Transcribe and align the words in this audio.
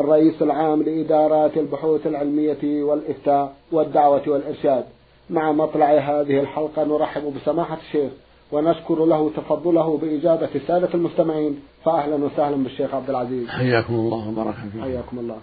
الرئيس 0.00 0.42
العام 0.42 0.82
لإدارات 0.82 1.56
البحوث 1.56 2.06
العلمية 2.06 2.82
والإفتاء 2.82 3.54
والدعوة 3.72 4.22
والإرشاد. 4.26 4.84
مع 5.30 5.52
مطلع 5.52 5.86
هذه 5.86 6.40
الحلقة 6.40 6.84
نرحب 6.84 7.34
بسماحة 7.34 7.78
الشيخ 7.86 8.12
ونشكر 8.52 9.04
له 9.04 9.30
تفضله 9.36 9.98
بإجابة 9.98 10.48
سادة 10.66 10.88
المستمعين. 10.94 11.60
فأهلا 11.84 12.24
وسهلا 12.24 12.56
بالشيخ 12.56 12.94
عبد 12.94 13.10
العزيز. 13.10 13.48
حياكم 13.48 13.94
الله 13.94 14.28
وبارك 14.28 14.54
فيكم. 14.54 14.82
حياكم 14.84 15.18
الله. 15.18 15.36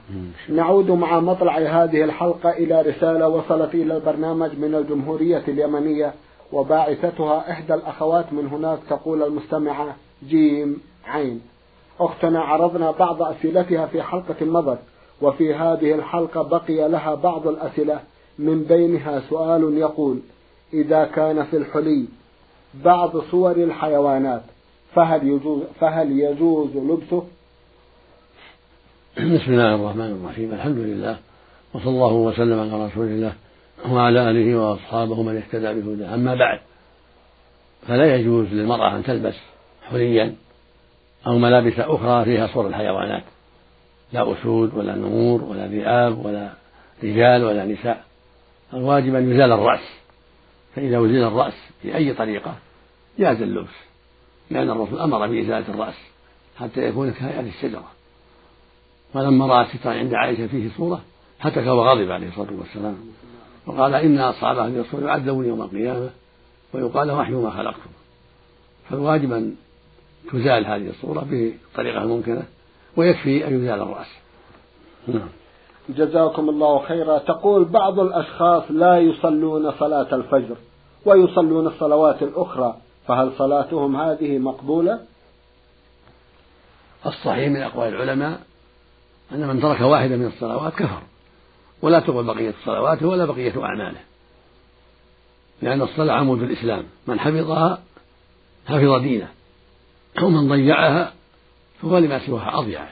نعود 0.50 0.92
مع 0.92 1.20
مطلع 1.20 1.58
هذه 1.58 2.04
الحلقة 2.04 2.50
إلى 2.50 2.82
رسالة 2.82 3.28
وصلت 3.28 3.76
إلى 3.76 3.96
البرنامج 3.98 4.60
من 4.60 4.76
الجمهورية 4.76 5.44
اليمنية 5.48 6.14
وباعثتها 6.52 7.52
إحدى 7.52 7.74
الأخوات 7.74 8.34
من 8.34 8.48
هناك 8.48 8.80
تقول 8.90 9.24
المستمعة 9.24 9.96
جيم 10.28 10.82
عين. 11.06 11.42
أختنا 12.00 12.40
عرضنا 12.40 12.92
بعض 12.92 13.22
أسئلتها 13.22 13.86
في 13.86 14.04
حلقة 14.04 14.46
مضت 14.46 14.80
وفي 15.22 15.54
هذه 15.54 15.96
الحلقة 15.96 16.42
بقي 16.42 16.90
لها 16.90 17.16
بعض 17.16 17.48
الأسئلة 17.48 18.00
من 18.40 18.64
بينها 18.64 19.22
سؤال 19.30 19.78
يقول 19.78 20.20
إذا 20.74 21.06
كان 21.06 21.44
في 21.44 21.58
الحلي 21.58 22.06
بعض 22.74 23.18
صور 23.32 23.52
الحيوانات 23.52 24.42
فهل 24.96 25.28
يجوز 25.28 25.64
فهل 25.80 26.20
يجوز 26.20 26.78
لبسه؟ 26.78 27.24
بسم 29.18 29.54
الله 29.54 29.76
الرحمن 29.76 30.12
الرحيم 30.22 30.54
الحمد 30.54 30.78
لله 30.78 31.18
وصلى 31.74 31.90
الله 31.90 32.14
وسلم 32.14 32.60
على 32.60 32.86
رسول 32.86 33.06
الله 33.06 33.34
وعلى 33.92 34.30
آله 34.30 34.56
وأصحابه 34.56 35.24
من 35.24 35.38
اهتدى 35.38 35.82
بهداه 35.82 36.16
أما 36.16 36.36
بعد 36.36 36.60
فلا 37.88 38.16
يجوز 38.16 38.48
للمرأة 38.48 38.96
أن 38.96 39.04
تلبس 39.04 39.36
حليا 39.90 40.36
أو 41.28 41.38
ملابس 41.38 41.80
أخرى 41.80 42.26
فيها 42.26 42.48
صور 42.48 42.68
الحيوانات. 42.68 43.24
لا 44.14 44.34
أسود 44.34 44.74
ولا 44.74 44.96
نمور 44.96 45.44
ولا 45.44 45.68
ذئاب 45.68 46.26
ولا 46.26 46.50
رجال 47.04 47.44
ولا 47.44 47.66
نساء. 47.66 48.04
الواجب 48.74 49.16
أن 49.16 49.32
يزال 49.32 49.52
الرأس. 49.52 49.90
فإذا 50.76 50.98
أزيل 50.98 51.24
الرأس 51.24 51.54
بأي 51.84 52.14
طريقة 52.14 52.56
جاز 53.20 53.42
اللبس. 53.42 53.86
لأن 54.52 54.70
الرسول 54.70 55.00
أمر 55.00 55.28
بإزالة 55.28 55.74
الرأس 55.74 55.96
حتى 56.60 56.82
يكون 56.82 57.12
كهيئة 57.12 57.40
الشجرة 57.40 57.84
فلما 59.14 59.46
رأى 59.46 59.66
سترا 59.66 59.94
عند 59.94 60.14
عائشة 60.14 60.48
فيه 60.48 60.70
صورة 60.78 61.02
هتك 61.40 61.68
وغضب 61.68 62.12
عليه 62.12 62.28
الصلاة 62.28 62.54
والسلام. 62.60 62.98
وقال 63.68 63.94
إن 63.94 64.20
أصحاب 64.20 64.58
هذه 64.58 64.80
الصور 64.80 65.04
يعذبون 65.04 65.46
يوم 65.46 65.62
القيامة 65.62 66.10
ويقال 66.74 67.12
وحي 67.12 67.32
ما 67.32 67.50
خلقتم. 67.50 67.90
فالواجب 68.90 69.34
أن 69.34 69.56
تزال 70.32 70.66
هذه 70.66 70.90
الصورة 70.90 71.28
بطريقة 71.32 72.06
ممكنة 72.06 72.44
ويكفي 72.98 73.48
أن 73.48 73.64
يزال 73.64 73.82
الرأس. 73.82 74.08
نعم. 75.08 75.30
جزاكم 75.90 76.50
الله 76.50 76.86
خيرا. 76.86 77.18
تقول 77.18 77.66
بعض 77.66 78.00
الأشخاص 78.00 78.64
لا 78.70 79.00
يصلون 79.00 79.72
صلاة 79.72 80.16
الفجر 80.16 80.56
ويصلون 81.06 81.68
الصلوات 81.68 82.24
الأخرى 82.24 82.78
فهل 83.08 83.32
صلاتهم 83.38 83.96
هذه 83.96 84.38
مقبولة؟ 84.38 85.00
الصحيح 87.06 87.50
من 87.50 87.62
أقوال 87.62 87.88
العلماء 87.88 88.42
أن 89.32 89.48
من 89.48 89.62
ترك 89.62 89.82
واحدة 89.82 90.16
من 90.16 90.26
الصلوات 90.26 90.74
كفر 90.74 91.02
ولا 91.82 92.00
تقبل 92.00 92.24
بقية 92.24 92.54
صلواته 92.66 93.08
ولا 93.08 93.26
بقية 93.26 93.64
أعماله. 93.64 94.00
لأن 95.62 95.82
الصلاة 95.82 96.14
عمود 96.14 96.42
الإسلام 96.42 96.84
من 97.08 97.20
حفظها 97.20 97.80
حفظ 98.68 99.02
دينه. 99.02 99.30
ومن 100.24 100.50
ضيعها 100.50 101.14
فهو 101.82 101.98
لما 101.98 102.26
سواها 102.26 102.60
أضيع 102.60 102.88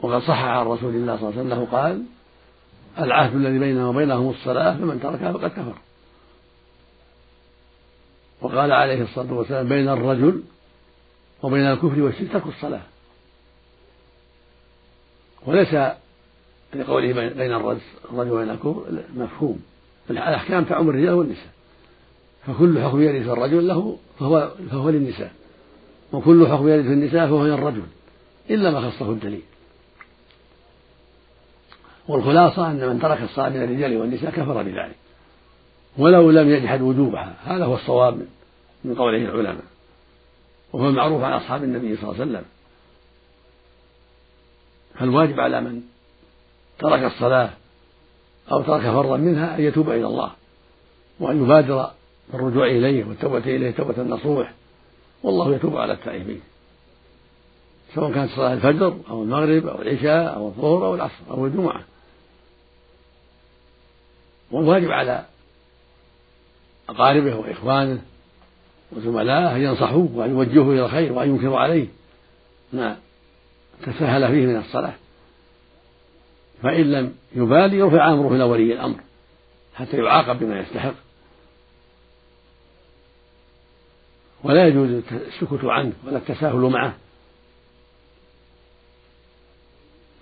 وقد 0.00 0.22
صح 0.22 0.42
عن 0.42 0.66
رسول 0.66 0.94
الله 0.94 1.16
صلى 1.16 1.28
الله 1.28 1.40
عليه 1.40 1.48
وسلم 1.48 1.64
قال 1.64 2.04
العهد 2.98 3.34
الذي 3.34 3.58
بيننا 3.58 3.88
وبينهم 3.88 4.30
الصلاة 4.30 4.72
فمن 4.74 5.00
تركها 5.00 5.32
فقد 5.32 5.50
كفر. 5.50 5.74
وقال 8.40 8.72
عليه 8.72 9.02
الصلاة 9.02 9.32
والسلام 9.32 9.68
بين 9.68 9.88
الرجل 9.88 10.42
وبين 11.42 11.66
الكفر 11.66 12.02
والشرك 12.02 12.32
ترك 12.32 12.46
الصلاة. 12.46 12.82
وليس 15.46 15.74
لقوله 16.74 17.12
بين 17.28 17.52
الرجل 17.52 17.80
وبين 18.12 18.50
الكفر 18.50 19.02
مفهوم. 19.14 19.62
الأحكام 20.10 20.64
تعم 20.64 20.88
الرجال 20.88 21.12
والنساء. 21.12 21.52
فكل 22.46 22.82
حكم 22.82 23.02
يرث 23.02 23.28
الرجل 23.28 23.68
له 23.68 23.98
فهو 24.18 24.50
فهو 24.70 24.90
للنساء 24.90 25.32
وكل 26.12 26.46
حكم 26.46 26.68
يرث 26.68 26.86
النساء 26.86 27.26
فهو 27.26 27.46
للرجل 27.46 27.82
إلا 28.50 28.70
ما 28.70 28.90
خصه 28.90 29.10
الدليل. 29.10 29.42
والخلاصة 32.08 32.70
أن 32.70 32.88
من 32.88 33.00
ترك 33.00 33.22
الصلاة 33.22 33.48
من 33.48 33.62
الرجال 33.62 33.96
والنساء 33.96 34.30
كفر 34.30 34.62
بذلك 34.62 34.96
ولو 35.98 36.30
لم 36.30 36.50
يجحد 36.50 36.82
وجوبها 36.82 37.34
هذا 37.44 37.64
هو 37.64 37.74
الصواب 37.74 38.26
من 38.84 38.94
قوله 38.94 39.18
العلماء. 39.18 39.64
وهو 40.72 40.88
المعروف 40.88 41.22
عن 41.22 41.32
أصحاب 41.32 41.64
النبي 41.64 41.96
صلى 41.96 42.10
الله 42.10 42.20
عليه 42.20 42.30
وسلم. 42.30 42.44
فالواجب 44.94 45.40
على 45.40 45.60
من 45.60 45.82
ترك 46.78 47.04
الصلاة 47.04 47.50
أو 48.52 48.62
ترك 48.62 48.82
فرضا 48.82 49.16
منها 49.16 49.58
أن 49.58 49.62
يتوب 49.62 49.90
إلى 49.90 50.06
الله 50.06 50.30
وأن 51.20 51.42
يبادر 51.42 51.90
بالرجوع 52.28 52.66
إليه 52.66 53.04
والتوبة 53.04 53.38
إليه 53.38 53.70
توبة 53.70 54.02
نصوح 54.02 54.52
والله 55.22 55.54
يتوب 55.54 55.76
على 55.76 55.92
التائبين. 55.92 56.40
سواء 57.94 58.12
كانت 58.12 58.30
صلاة 58.30 58.52
الفجر 58.52 58.96
أو 59.10 59.22
المغرب 59.22 59.66
أو 59.66 59.82
العشاء 59.82 60.36
أو 60.36 60.48
الظهر 60.48 60.86
أو 60.86 60.94
العصر 60.94 61.30
أو 61.30 61.46
الجمعة. 61.46 61.84
والواجب 64.50 64.90
على 64.90 65.24
أقاربه 66.88 67.36
وإخوانه 67.36 68.02
وزملائه 68.92 69.56
أن 69.56 69.62
ينصحوه 69.62 70.08
وأن 70.14 70.30
يوجهوه 70.30 70.72
إلى 70.74 70.84
الخير 70.84 71.12
وأن 71.12 71.28
ينكروا 71.28 71.58
عليه 71.58 71.86
ما 72.72 72.96
تسهل 73.82 74.28
فيه 74.28 74.46
من 74.46 74.56
الصلاة. 74.56 74.94
فإن 76.62 76.92
لم 76.92 77.14
يبالي 77.34 77.76
يرفع 77.78 78.12
أمره 78.12 78.34
إلى 78.34 78.44
ولي 78.44 78.72
الأمر 78.72 79.00
حتى 79.74 79.96
يعاقب 79.96 80.38
بما 80.38 80.60
يستحق. 80.60 80.94
ولا 84.44 84.66
يجوز 84.66 85.02
السكوت 85.12 85.64
عنه 85.64 85.92
ولا 86.06 86.16
التساهل 86.16 86.60
معه. 86.60 86.96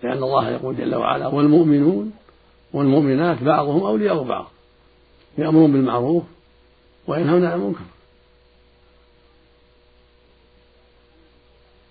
لأن 0.03 0.23
الله 0.23 0.51
يقول 0.51 0.77
جل 0.77 0.95
وعلا 0.95 1.27
والمؤمنون 1.27 2.13
والمؤمنات 2.73 3.43
بعضهم 3.43 3.83
أولياء 3.83 4.23
بعض. 4.23 4.51
يأمرون 5.39 5.73
بالمعروف 5.73 6.25
وينهون 7.07 7.45
عن 7.45 7.61
المنكر. 7.61 7.85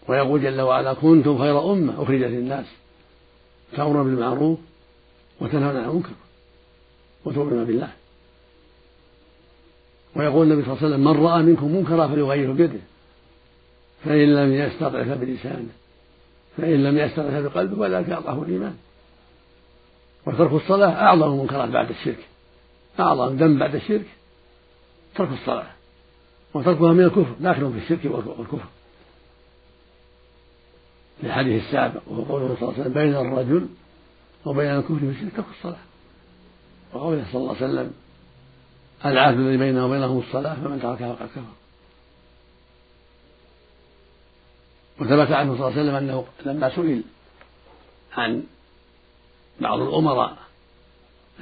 ويقول 0.08 0.42
جل 0.42 0.62
وعلا 0.62 0.94
كنتم 0.94 1.38
خير 1.38 1.72
أمة 1.74 2.04
أخرجت 2.04 2.26
للناس 2.26 2.66
تأمرون 3.76 4.04
بالمعروف 4.04 4.60
وتنهون 5.42 5.78
عن 5.78 5.90
المنكر 5.90 6.14
وتؤمنون 7.26 7.66
بالله. 7.66 7.99
ويقول 10.16 10.52
النبي 10.52 10.66
صلى 10.66 10.74
الله 10.74 10.84
عليه 10.84 10.96
وسلم 10.96 11.04
من 11.08 11.26
رأى 11.26 11.44
منكم 11.44 11.76
منكرا 11.76 12.08
فليغيره 12.08 12.54
بيده. 12.54 12.80
فإن 14.06 14.36
لم 14.36 14.54
يستطع 14.54 15.04
فبلسانه. 15.04 15.70
فإن 16.58 16.84
لم 16.84 16.98
يستطع 16.98 17.40
بقلبه 17.40 17.80
وذلك 17.80 18.10
أضعف 18.10 18.44
الإيمان. 18.44 18.76
وترك 20.28 20.54
الصلاة 20.54 20.90
أعظم 20.90 21.34
المنكرات 21.34 21.70
بعد 21.70 21.90
الشرك. 21.90 22.28
أعظم 23.00 23.36
ذنب 23.36 23.60
بعد 23.60 23.76
الشرك 23.76 24.06
ترك 25.16 25.30
الصلاة. 25.42 25.72
وتركها 26.54 26.94
من 26.94 27.04
الكفر 27.04 27.36
داخل 27.40 27.72
في 27.72 27.78
الشرك 27.78 28.06
والكفر. 28.16 28.68
الحديث 31.24 31.64
السابق 31.64 32.02
وهو 32.08 32.24
قوله 32.24 32.56
صلى 32.60 32.62
الله 32.62 32.74
عليه 32.74 32.82
وسلم 32.82 32.94
بين 32.94 33.16
الرجل 33.16 33.68
وبين 34.46 34.70
الكفر 34.70 35.06
والشرك 35.06 35.32
ترك 35.36 35.46
الصلاة. 35.58 35.84
وقوله 36.94 37.26
صلى 37.32 37.42
الله 37.42 37.56
عليه 37.56 37.66
وسلم 37.66 37.94
العهد 39.06 39.38
الذي 39.40 39.58
بيننا 39.58 39.86
وبينهم 39.86 40.20
الصلاة 40.20 40.56
فمن 40.56 40.82
تركها 40.82 41.14
فقد 41.14 41.28
كفر. 41.28 41.42
وثبت 45.00 45.32
عنه 45.32 45.58
صلى 45.58 45.68
الله 45.68 45.80
عليه 45.80 45.82
وسلم 45.82 45.96
أنه 45.96 46.26
لما 46.46 46.76
سئل 46.76 47.04
عن 48.14 48.44
بعض 49.62 49.80
الأمراء 49.80 50.38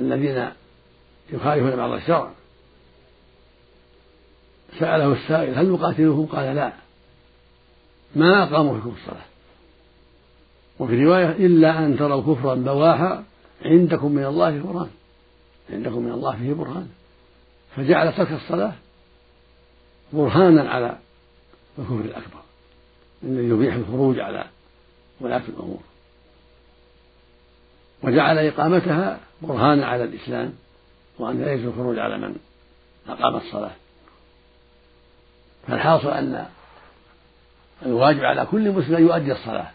الذين 0.02 0.50
يخالفون 1.30 1.76
بعض 1.76 1.92
الشرع 1.92 2.32
سأله 4.80 5.14
السائل 5.14 5.58
هل 5.58 5.70
نقاتلهم؟ 5.70 6.26
قال 6.26 6.56
لا. 6.56 6.74
ما 8.16 8.44
أقاموا 8.44 8.74
فيكم 8.74 8.96
الصلاة؟ 9.02 9.26
وفي 10.80 11.06
رواية 11.06 11.32
إلا 11.32 11.80
أن 11.86 11.98
تروا 11.98 12.36
كفرا 12.36 12.56
بواحا 12.56 13.24
عندكم 13.66 14.12
من 14.12 14.26
الله 14.26 14.60
برهان. 14.60 14.90
عندكم 15.70 16.02
من 16.02 16.12
الله 16.12 16.38
فيه 16.38 16.54
برهان. 16.54 16.90
فجعل 17.78 18.14
ترك 18.14 18.32
الصلاة 18.32 18.74
برهانا 20.14 20.70
على 20.70 20.98
الكفر 21.80 21.96
الأكبر 21.96 22.40
الذي 23.24 23.50
يبيح 23.50 23.76
الخروج 23.76 24.20
على 24.20 24.46
ولاة 25.20 25.42
الأمور. 25.50 25.80
وجعل 28.04 28.38
إقامتها 28.38 29.20
برهانا 29.42 29.86
على 29.86 30.04
الإسلام 30.04 30.54
وأن 31.20 31.42
لا 31.42 31.54
يجوز 31.54 31.66
الخروج 31.66 32.00
على 32.00 32.18
من 32.18 32.36
أقام 33.10 33.36
الصلاة. 33.36 33.76
فالحاصل 35.68 36.10
أن 36.10 36.46
الواجب 37.86 38.24
على 38.24 38.46
كل 38.46 38.72
مسلم 38.72 38.96
أن 38.96 39.04
يؤدي 39.04 39.32
الصلاة 39.32 39.72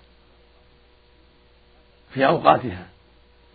في 2.15 2.27
أوقاتها. 2.27 2.87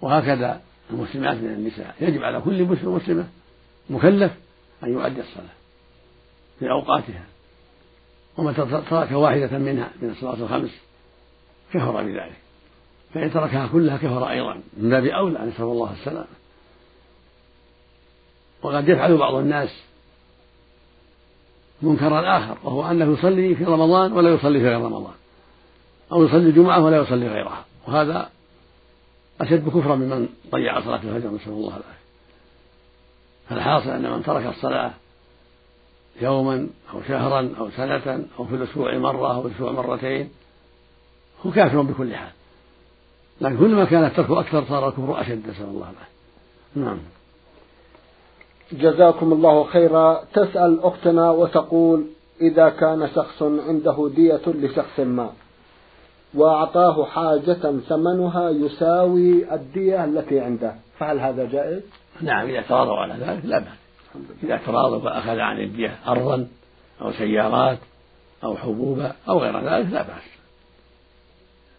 وهكذا 0.02 0.62
المسلمات 0.90 1.38
من 1.38 1.50
النساء. 1.50 1.96
يجب 2.02 2.24
على 2.24 2.42
كل 2.42 2.64
مسلم 2.64 2.96
مسلمة 2.96 3.28
مكلف 3.90 4.32
أن 4.84 4.94
يؤدي 4.94 5.22
الصلاة 5.22 5.54
في 6.60 6.72
أوقاتها. 6.72 7.24
ومن 8.38 8.56
ترك 8.90 9.12
واحدة 9.12 9.58
منها 9.58 9.92
من 10.02 10.10
الصلاة 10.10 10.34
الخمس 10.34 10.72
كفر 11.74 12.04
بذلك. 12.04 12.38
فإن 13.14 13.34
تركها 13.34 13.68
كلها 13.68 13.98
كفر 13.98 14.30
أيضا. 14.30 14.62
من 14.78 14.90
باب 14.90 15.06
أولى 15.06 15.40
نسأل 15.40 15.66
الله 15.66 15.94
السلامة. 15.94 16.28
وقد 18.62 18.90
يفعل 18.90 19.18
بعض 19.18 19.36
الناس 19.36 19.70
منكرا 21.82 22.38
آخر 22.38 22.58
وهو 22.64 22.92
أنه 22.92 23.14
يصلي 23.14 23.56
في 23.56 23.64
رمضان 23.64 24.12
ولا 24.12 24.34
يصلي 24.34 24.60
في 24.60 24.68
غير 24.68 24.82
رمضان. 24.82 25.14
أو 26.12 26.26
يصلي 26.26 26.50
الجمعة 26.50 26.84
ولا 26.84 26.98
يصلي 26.98 27.28
غيرها. 27.28 27.66
وهذا 27.88 28.30
أشد 29.42 29.70
كفرا 29.70 29.96
ممن 29.96 30.30
ضيع 30.52 30.82
صلاة 30.82 30.96
الفجر 30.96 31.30
نسأل 31.30 31.52
الله 31.52 31.70
العافية. 31.70 31.97
فالحاصل 33.50 33.90
أن 33.90 34.12
من 34.12 34.24
ترك 34.24 34.46
الصلاة 34.46 34.92
يوما 36.22 36.68
أو 36.94 37.02
شهرا 37.08 37.50
أو 37.60 37.70
سنة 37.70 38.26
أو 38.40 38.46
في 38.46 38.56
الأسبوع 38.56 38.98
مرة 38.98 39.36
أو 39.36 39.42
في 39.42 39.48
الأسبوع 39.48 39.72
مرتين 39.72 40.30
هو 41.46 41.52
كافر 41.52 41.82
بكل 41.82 42.16
حال. 42.16 42.32
لكن 43.42 43.58
كلما 43.58 43.86
كان 43.86 44.06
الترك 44.06 44.32
أكثر 44.32 44.66
صار 44.70 44.88
الكفر 44.88 45.22
أشد 45.22 45.50
نسأل 45.50 45.66
الله 45.66 45.90
العافية. 45.90 46.18
نعم. 46.76 47.00
جزاكم 48.72 49.34
الله 49.34 49.64
خيرا. 49.64 50.24
تسأل 50.34 50.80
أختنا 50.84 51.32
وتقول 51.32 52.06
إذا 52.42 52.70
كان 52.70 53.10
شخص 53.16 53.44
عنده 53.44 54.10
دية 54.16 54.42
لشخص 54.48 55.00
ما 55.00 55.30
وأعطاه 56.34 57.06
حاجة 57.06 57.80
ثمنها 57.90 58.50
يساوي 58.50 59.54
الدية 59.54 60.06
التي 60.06 60.40
عنده 60.40 60.76
فهل 61.00 61.20
هذا 61.20 61.46
جائز؟ 61.46 61.82
نعم 62.22 62.48
إذا 62.48 62.62
تراضوا 62.62 62.98
على 62.98 63.14
ذلك 63.14 63.46
لا 63.46 63.60
بأس. 63.60 63.78
إذا 64.44 64.60
تراضوا 64.66 65.00
فأخذ 65.00 65.40
عن 65.40 65.60
الدية 65.60 65.96
أرضا 66.08 66.48
أو 67.02 67.12
سيارات 67.12 67.78
أو 68.44 68.58
حبوبا 68.58 69.12
أو 69.30 69.40
غير 69.40 69.58
ذلك 69.58 69.92
لا 69.92 70.02
بأس. 70.02 70.24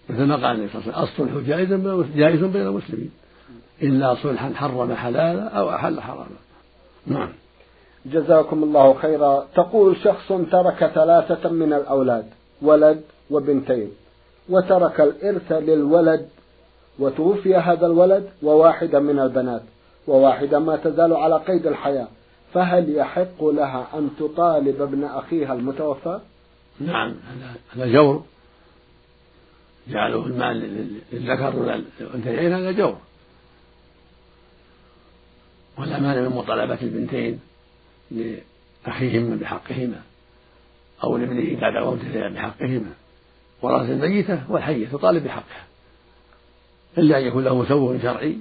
مثل 0.09 0.25
ما 0.25 0.35
قال 0.35 0.57
النبي 0.57 0.69
صلى 0.73 0.83
الله 0.83 0.95
عليه 0.95 1.13
وسلم 1.13 1.29
الصلح 1.29 1.49
جائز 1.49 1.73
جائز 2.17 2.45
بين 2.45 2.63
المسلمين. 2.63 3.11
إلا 3.83 4.15
صلحا 4.15 4.53
حرم 4.55 4.95
حلالا 4.95 5.49
أو 5.49 5.71
أحل 5.71 6.01
حراما. 6.01 6.27
نعم. 7.07 7.29
جزاكم 8.07 8.63
الله 8.63 8.95
خيرا. 8.95 9.47
تقول 9.55 9.97
شخص 9.97 10.29
ترك 10.29 10.91
ثلاثة 10.95 11.51
من 11.51 11.73
الأولاد 11.73 12.27
ولد 12.63 13.03
وبنتين 13.31 13.91
وترك 14.49 15.01
الإرث 15.01 15.53
للولد 15.53 16.29
وتوفي 16.99 17.57
هذا 17.57 17.87
الولد 17.87 18.29
وواحدة 18.43 19.01
من 19.01 19.19
البنات. 19.19 19.63
وواحدة 20.09 20.59
ما 20.59 20.77
تزال 20.77 21.13
على 21.13 21.37
قيد 21.37 21.67
الحياة 21.67 22.09
فهل 22.55 22.97
يحق 22.97 23.45
لها 23.45 23.89
أن 23.95 24.11
تطالب 24.19 24.83
ابن 24.83 25.05
أخيها 25.05 25.55
المتوفى؟ 25.55 26.21
نعم 26.81 27.15
هذا 27.71 27.93
جور. 27.93 28.25
جعلوا 29.89 30.25
المال 30.25 30.57
للذكر 31.13 31.57
والأنثيين 31.57 32.53
هذا 32.53 32.73
جور. 32.73 32.97
ولا 35.79 36.01
مانع 36.01 36.21
من 36.21 36.37
مطالبة 36.37 36.79
البنتين 36.83 37.41
لأخيهما 38.11 39.37
بحقهما 39.37 40.03
أو 41.05 41.17
لابنه 41.17 41.61
بعد 41.61 41.85
موته 41.85 42.29
بحقهما. 42.29 42.93
ورأس 43.63 43.91
الميتة 43.91 44.53
والحية 44.53 44.87
تطالب 44.87 45.25
بحقها 45.25 45.67
إلا 46.99 47.19
أن 47.19 47.25
يكون 47.25 47.45
له 47.45 47.63
مسوغ 47.63 47.99
شرعي. 48.03 48.39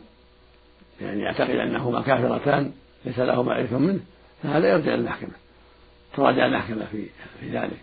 يعني 1.01 1.21
يعتقد 1.21 1.55
أنهما 1.55 2.01
كافرتان 2.01 2.71
ليس 3.05 3.19
لهما 3.19 3.59
إرث 3.59 3.73
منه 3.73 3.99
فهذا 4.43 4.69
يرجع 4.69 4.93
إلى 4.93 4.95
المحكمة. 4.95 5.31
تراجع 6.15 6.45
المحكمة 6.45 6.85
في 6.91 7.05
في 7.39 7.49
ذلك. 7.49 7.77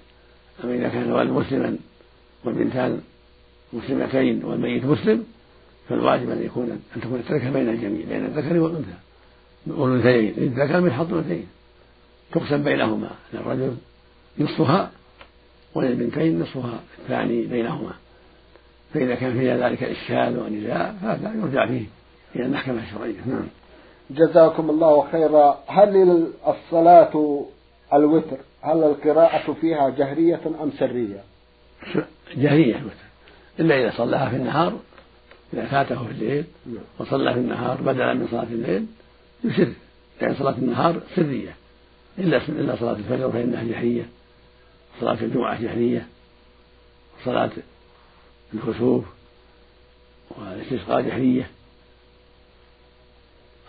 أما 0.64 0.74
إذا 0.74 0.88
كان 0.88 1.02
الولد 1.02 1.30
مسلما 1.30 1.76
والبنتان 2.44 3.00
مسلمتين 3.72 4.44
والميت 4.44 4.84
مسلم 4.84 5.24
فالواجب 5.88 6.30
أن 6.30 6.42
يكون 6.42 6.80
أن 6.96 7.00
تكون 7.00 7.18
التركة 7.18 7.50
بين 7.50 7.68
الجميع 7.68 8.06
بين 8.08 8.24
الذكر 8.24 8.58
والأنثى. 8.58 8.94
والأنثيين 9.66 10.34
للذكر 10.36 10.80
من 10.80 10.92
حظ 10.92 11.12
الأنثيين. 11.12 11.46
تقسم 12.32 12.62
بينهما. 12.62 13.10
للرجل 13.34 13.76
نصفها 14.38 14.90
وللبنتين 15.74 16.40
نصفها 16.40 16.80
الثاني 16.98 17.46
بينهما. 17.46 17.92
فإذا 18.94 19.14
كان 19.14 19.32
في 19.32 19.52
ذلك 19.52 19.82
إشكال 19.82 20.38
ونزاع 20.38 20.94
فهذا 21.02 21.34
يرجع 21.34 21.66
فيه. 21.66 21.84
إلى 22.36 22.46
المحكمة 22.46 22.82
الشرعية 22.82 23.20
نعم. 23.26 23.46
جزاكم 24.10 24.70
الله 24.70 25.08
خيرا. 25.12 25.58
هل 25.66 26.26
الصلاة 26.46 27.44
الوتر 27.92 28.36
هل 28.62 28.84
القراءة 28.84 29.52
فيها 29.60 29.88
جهرية 29.90 30.40
أم 30.62 30.70
سرية؟ 30.78 31.24
جهرية 32.36 32.76
الوتر. 32.76 32.94
إلا 33.60 33.80
إذا 33.80 33.96
صلاها 33.96 34.28
في 34.28 34.36
النهار 34.36 34.78
إذا 35.52 35.66
فاته 35.66 36.04
في 36.04 36.10
الليل 36.10 36.44
نعم. 36.66 36.84
وصلى 36.98 37.34
في 37.34 37.38
النهار 37.38 37.80
بدلا 37.80 38.14
من 38.14 38.28
صلاة 38.30 38.42
الليل 38.42 38.86
يسر. 39.44 39.72
لأن 40.20 40.34
صلاة 40.34 40.54
النهار 40.58 41.00
سرية. 41.16 41.54
إلا 42.18 42.36
إلا 42.48 42.76
صلاة 42.76 42.92
الفجر 42.92 43.30
فإنها 43.30 43.64
جهرية. 43.64 44.08
صلاة 45.00 45.18
الجمعة 45.22 45.62
جهرية. 45.62 46.06
صلاة 47.24 47.50
الكسوف 48.54 49.04
والاستسقاء 50.30 51.00
جهرية. 51.00 51.50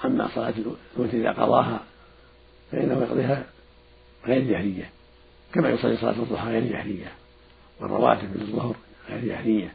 أما 0.06 0.30
صلاة 0.36 0.54
الوتر 0.98 1.18
إذا 1.18 1.32
قضاها 1.32 1.80
فإنه 2.72 3.02
يقضيها 3.02 3.46
غير 4.26 4.42
جهرية 4.42 4.90
كما 5.54 5.70
يصلي 5.70 5.98
صلاة 5.98 6.12
الضحى 6.12 6.48
غير 6.48 6.64
جهرية 6.64 7.12
والرواتب 7.82 8.24
من 8.24 8.42
الظهر 8.42 8.76
غير 9.10 9.26
جهرية 9.26 9.74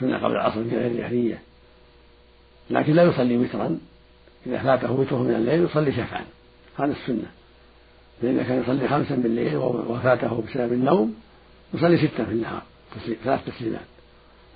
سنة 0.00 0.18
قبل 0.18 0.32
العصر 0.32 0.62
غير 0.62 0.96
جهرية 0.96 1.42
لكن 2.70 2.92
لا 2.92 3.02
يصلي 3.02 3.36
وترا 3.36 3.78
إذا 4.46 4.58
فاته 4.58 4.92
وتره 4.92 5.22
من 5.22 5.34
الليل 5.34 5.64
يصلي 5.64 5.92
شفعا. 5.92 6.24
هذا 6.78 6.92
السنة. 6.92 7.30
فإذا 8.22 8.42
كان 8.42 8.62
يصلي 8.62 8.88
خمسا 8.88 9.14
بالليل 9.14 9.56
وفاته 9.56 10.42
بسبب 10.42 10.72
النوم 10.72 11.14
يصلي 11.74 11.98
ستا 11.98 12.24
في 12.24 12.32
النهار 12.32 12.62
ثلاث 13.24 13.40
تسليمات. 13.46 13.86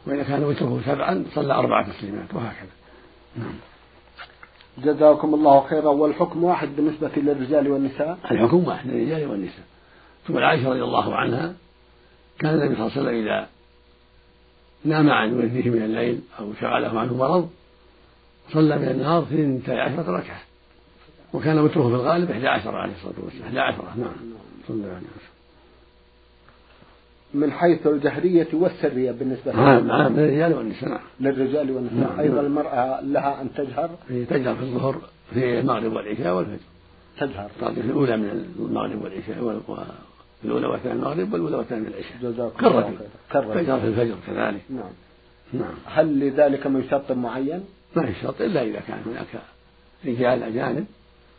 وإذا 0.06 0.22
كان 0.22 0.44
وتره 0.44 0.82
سبعا 0.86 1.24
صلى 1.34 1.54
أربع 1.54 1.82
تسليمات 1.82 2.34
وهكذا. 2.34 2.70
نعم. 3.36 3.54
جزاكم 4.78 5.34
الله 5.34 5.60
خيرا. 5.68 5.88
والحكم 5.88 6.44
واحد 6.44 6.76
بالنسبة 6.76 7.10
للرجال 7.16 7.68
والنساء. 7.68 8.18
الحكم 8.30 8.68
واحد 8.68 8.86
للرجال 8.86 9.30
والنساء. 9.30 9.64
ثم 10.28 10.38
عائشة 10.38 10.68
رضي 10.68 10.82
الله 10.84 11.14
عنها 11.14 11.54
كان 12.38 12.54
النبي 12.54 12.74
صلى 12.74 12.86
الله 12.86 12.98
عليه 12.98 13.02
وسلم 13.02 13.26
إذا 13.26 13.48
نام 14.84 15.10
عن 15.10 15.32
ولده 15.32 15.70
من 15.70 15.82
الليل 15.82 16.20
أو 16.38 16.52
شغله 16.60 17.00
عنه 17.00 17.16
مرض 17.16 17.48
صلى 18.52 18.78
من 18.78 18.88
النهار 18.88 19.22
اثنتي 19.22 19.80
عشرة 19.80 20.16
ركعة. 20.18 20.40
وكان 21.32 21.58
وتره 21.58 21.82
في 21.82 21.94
الغالب 21.94 22.30
إحدى 22.30 22.48
عشرة 22.48 22.76
عليه 22.76 22.92
الصلاة 22.92 23.24
والسلام. 23.24 23.46
إحدى 23.46 23.60
عشرة 23.60 23.94
نعم. 23.96 24.12
صلى 24.68 24.76
الله 24.76 24.88
عليه 24.88 24.96
وسلم. 24.96 25.31
من 27.34 27.52
حيث 27.52 27.86
الجهرية 27.86 28.48
والسرية 28.52 29.10
بالنسبة 29.10 29.52
نعم 29.52 29.86
نعم 29.86 30.16
للرجال. 30.16 30.54
والنساء 30.54 30.88
نعم 30.88 31.00
للرجال 31.20 31.70
والنساء. 31.70 32.10
نعم. 32.10 32.20
أيضا 32.20 32.34
نعم. 32.34 32.46
المرأة 32.46 33.00
لها 33.00 33.42
أن 33.42 33.48
تجهر. 33.54 33.90
تجهر 34.08 34.54
في 34.54 34.62
الظهر 34.62 35.00
في 35.34 35.60
المغرب 35.60 35.92
والعشاء 35.92 36.36
والفجر. 36.36 36.58
تجهر. 37.18 37.48
في 37.58 37.80
الأولى 37.80 38.16
من 38.16 38.54
المغرب 38.58 39.02
والعشاء 39.02 39.60
الأولى 40.44 40.66
والثانية 40.66 40.94
من 40.94 41.04
المغرب 41.04 41.32
والأولى 41.32 41.56
والثانية 41.56 41.88
العشاء. 41.88 42.16
جزاك 42.22 42.64
الله 42.64 42.94
خير 43.32 43.62
تجهر 43.62 43.80
في 43.80 43.86
الفجر 43.86 44.14
كذلك. 44.26 44.62
نعم. 44.70 44.92
نعم. 45.52 45.74
هل 45.86 46.20
لذلك 46.20 46.66
من 46.66 46.84
شرط 46.90 47.12
معين؟ 47.12 47.64
ما 47.96 48.06
في 48.06 48.12
شرط 48.22 48.40
إلا 48.40 48.62
إذا 48.62 48.80
كان 48.88 48.98
هناك 49.06 49.26
رجال 50.06 50.42
أجانب 50.42 50.86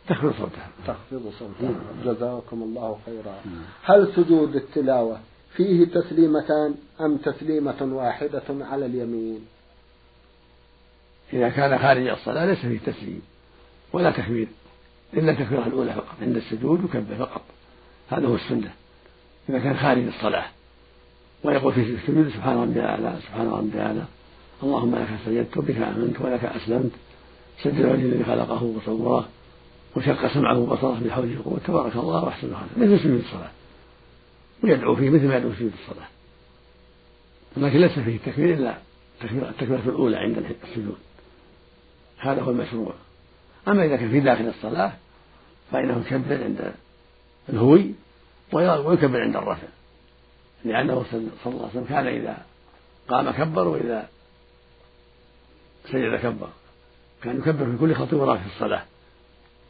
تخفض 0.08 0.32
صوتها. 0.32 0.68
تخفض 0.86 1.32
صوتها. 1.38 1.74
جزاكم 2.04 2.62
الله 2.62 2.98
خيرا. 3.06 3.34
هل 3.84 4.08
سجود 4.16 4.56
التلاوة 4.56 5.18
فيه 5.56 5.84
تسليمتان 5.84 6.74
أم 7.00 7.16
تسليمة 7.16 7.82
واحدة 7.82 8.42
على 8.50 8.86
اليمين؟ 8.86 9.40
إذا 11.32 11.48
كان 11.48 11.78
خارج 11.78 12.06
الصلاة 12.06 12.46
ليس 12.46 12.58
فيه 12.58 12.78
تسليم 12.92 13.22
ولا 13.92 14.10
تكبير 14.10 14.48
إلا 15.14 15.32
التكبيرة 15.32 15.66
الأولى 15.66 15.92
فقط 15.92 16.16
عند 16.22 16.36
السجود 16.36 16.84
يكبر 16.84 17.14
فقط. 17.18 17.42
هذا 18.10 18.26
هو 18.26 18.34
السنة. 18.34 18.72
إذا 19.48 19.58
كان 19.58 19.76
خارج 19.76 20.06
الصلاة 20.06 20.44
ويقول 21.44 21.72
في 21.72 21.80
السجود 21.80 22.28
سبحان 22.28 22.56
ربي 22.56 22.80
الأعلى 22.80 23.16
سبحان 23.22 23.48
ربي 23.48 23.74
الأعلى. 23.74 24.04
اللهم 24.62 24.94
لك 24.94 25.08
سجدت 25.26 25.58
بك 25.58 25.76
آمنت 25.76 26.20
ولك 26.20 26.44
أسلمت. 26.44 26.92
سجد 27.62 27.84
وجه 27.84 28.02
الذي 28.02 28.24
خلقه 28.24 28.62
وصوره 28.62 29.28
وشق 29.96 30.34
سمعه 30.34 30.58
وبصره 30.58 31.00
بحوله 31.04 31.40
وقوته 31.40 31.66
تبارك 31.66 31.96
الله 31.96 32.24
وأحسن 32.24 32.48
خلقه 32.48 32.66
مثل 32.76 33.00
سجود 33.00 33.20
الصلاة. 33.20 33.50
ويدعو 34.62 34.96
فيه 34.96 35.10
مثل 35.10 35.28
ما 35.28 35.36
يدعو 35.36 35.50
في 35.50 35.56
سجود 35.56 35.72
الصلاة. 35.82 36.08
لكن 37.56 37.78
ليس 37.78 37.98
فيه 37.98 38.16
التكبير 38.16 38.54
إلا 38.54 38.78
التكبيرة 39.22 39.82
الأولى 39.86 40.16
عند 40.16 40.56
السجود. 40.64 40.98
هذا 42.18 42.42
هو 42.42 42.50
المشروع. 42.50 42.94
أما 43.68 43.84
إذا 43.84 43.96
كان 43.96 44.10
في 44.10 44.20
داخل 44.20 44.48
الصلاة 44.48 44.92
فإنه 45.72 46.04
يكبر 46.06 46.44
عند 46.44 46.74
الهوي 47.48 47.94
ويكبر 48.52 49.20
عند 49.20 49.36
الرفع. 49.36 49.68
لأنه 50.64 51.04
صلى 51.10 51.20
الله 51.46 51.60
عليه 51.62 51.70
وسلم 51.70 51.84
كان 51.84 52.06
إذا 52.06 52.46
قام 53.08 53.30
كبر 53.30 53.68
وإذا 53.68 54.08
سجد 55.92 56.20
كبر. 56.22 56.48
كان 57.22 57.38
يكبر 57.38 57.72
في 57.72 57.76
كل 57.78 57.94
خطوة 57.94 58.38
في 58.38 58.46
الصلاة. 58.46 58.84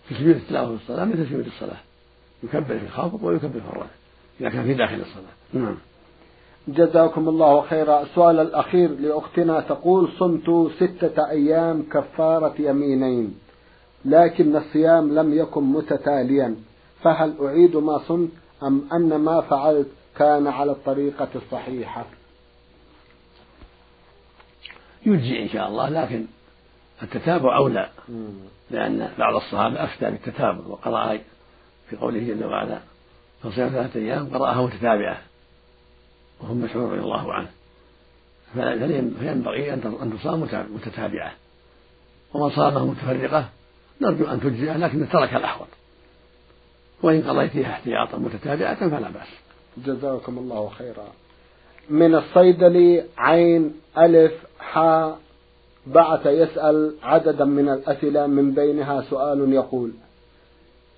في 0.09 0.15
سجود 0.15 0.37
التلاوة 0.37 0.77
في 0.77 0.83
الصلاة 0.83 1.05
مثل 1.05 1.27
سجود 1.27 1.47
الصلاة. 1.47 1.81
يكبر 2.43 2.79
في 2.79 2.85
الخافض 2.85 3.23
ويكبر 3.23 3.61
في 3.61 3.69
الرفع. 3.69 3.95
إذا 4.41 4.51
كان 4.51 4.65
في 4.65 4.75
داخل 4.75 4.95
الصلاة. 4.95 5.65
نعم. 5.65 5.77
جزاكم 6.69 7.29
الله 7.29 7.63
خيرا. 7.63 8.03
السؤال 8.03 8.41
الأخير 8.41 8.91
لأختنا 8.91 9.61
تقول 9.61 10.09
صمت 10.19 10.73
ستة 10.77 11.31
أيام 11.31 11.83
كفارة 11.93 12.55
يمينين 12.59 13.35
لكن 14.05 14.57
الصيام 14.57 15.15
لم 15.15 15.35
يكن 15.35 15.63
متتاليا 15.63 16.57
فهل 17.03 17.35
أعيد 17.43 17.77
ما 17.77 17.99
صمت 17.99 18.31
أم 18.63 18.89
أن 18.93 19.17
ما 19.17 19.41
فعلت 19.41 19.89
كان 20.17 20.47
على 20.47 20.73
الطريقة 20.73 21.29
الصحيحة؟ 21.35 22.05
يجزي 25.07 25.43
إن 25.43 25.49
شاء 25.49 25.69
الله 25.69 25.89
لكن 25.89 26.27
التتابع 27.03 27.57
أولى 27.57 27.89
لأن 28.71 29.11
بعض 29.19 29.35
الصحابة 29.35 29.85
أفتى 29.85 30.11
بالتتابع 30.11 30.67
وقرأ 30.67 31.19
في 31.91 31.97
قوله 31.97 32.21
جل 32.21 32.45
وعلا 32.45 32.79
فصيام 33.45 33.69
ثلاثة 33.69 34.01
أيام 34.01 34.29
قرأها 34.35 34.63
متتابعة 34.63 35.19
وهم 36.41 36.57
مشهور 36.57 36.93
رضي 36.93 37.01
الله 37.01 37.33
عنه. 37.33 37.49
فينبغي 38.55 39.75
أن 39.75 40.19
تصام 40.19 40.49
متتابعة. 40.75 41.33
ومن 42.35 42.51
صامها 42.51 42.85
متفرقة 42.85 43.49
نرجو 44.01 44.25
أن 44.25 44.41
تجزئه 44.41 44.77
لكن 44.77 45.09
ترك 45.09 45.35
الأحوط. 45.35 45.67
وإن 47.03 47.23
قضيتها 47.23 47.71
احتياطا 47.71 48.19
متتابعة 48.19 48.89
فلا 48.89 49.11
بأس. 49.11 49.29
جزاكم 49.87 50.39
الله 50.39 50.69
خيرا. 50.69 51.07
من 51.91 52.15
الصيدلي 52.15 53.05
عين 53.19 53.75
ألف 53.99 54.33
حاء 54.59 55.19
بعث 55.87 56.27
يسأل 56.27 56.95
عددا 57.03 57.45
من 57.45 57.69
الأسئلة 57.69 58.27
من 58.27 58.55
بينها 58.55 59.03
سؤال 59.11 59.53
يقول 59.53 59.93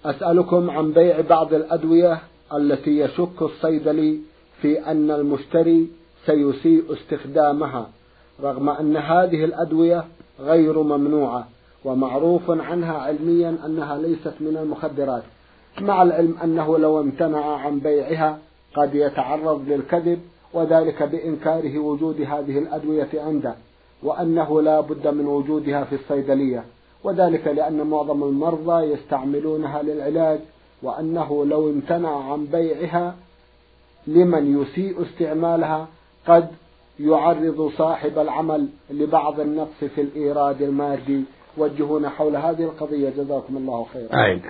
أسألكم 0.04 0.70
عن 0.70 0.92
بيع 0.92 1.20
بعض 1.20 1.54
الأدوية 1.54 2.20
التي 2.54 2.98
يشك 2.98 3.42
الصيدلي 3.42 4.18
في 4.62 4.86
أن 4.86 5.10
المشتري 5.10 5.88
سيسيء 6.26 6.92
استخدامها 6.92 7.90
رغم 8.42 8.68
أن 8.68 8.96
هذه 8.96 9.44
الأدوية 9.44 10.04
غير 10.40 10.82
ممنوعة 10.82 11.48
ومعروف 11.84 12.50
عنها 12.50 12.98
علميا 12.98 13.56
أنها 13.66 13.98
ليست 13.98 14.34
من 14.40 14.56
المخدرات 14.56 15.22
مع 15.80 16.02
العلم 16.02 16.36
أنه 16.44 16.78
لو 16.78 17.00
امتنع 17.00 17.56
عن 17.56 17.78
بيعها 17.78 18.38
قد 18.74 18.94
يتعرض 18.94 19.68
للكذب 19.68 20.20
وذلك 20.52 21.02
بإنكاره 21.02 21.78
وجود 21.78 22.20
هذه 22.20 22.58
الأدوية 22.58 23.08
عنده 23.14 23.54
وأنه 24.02 24.62
لا 24.62 24.80
بد 24.80 25.08
من 25.08 25.26
وجودها 25.26 25.84
في 25.84 25.94
الصيدلية 25.94 26.64
وذلك 27.04 27.46
لأن 27.46 27.86
معظم 27.86 28.22
المرضى 28.22 28.84
يستعملونها 28.92 29.82
للعلاج 29.82 30.40
وأنه 30.82 31.44
لو 31.44 31.70
امتنع 31.70 32.32
عن 32.32 32.46
بيعها 32.46 33.14
لمن 34.06 34.62
يسيء 34.62 35.02
استعمالها 35.02 35.88
قد 36.26 36.48
يعرض 37.00 37.72
صاحب 37.78 38.18
العمل 38.18 38.68
لبعض 38.90 39.40
النقص 39.40 39.84
في 39.94 40.00
الإيراد 40.00 40.62
المادي. 40.62 41.22
وجهونا 41.58 42.08
حول 42.08 42.36
هذه 42.36 42.64
القضية. 42.64 43.10
جزاكم 43.10 43.56
الله 43.56 43.86
خيرا. 43.92 44.14
أعيد. 44.14 44.42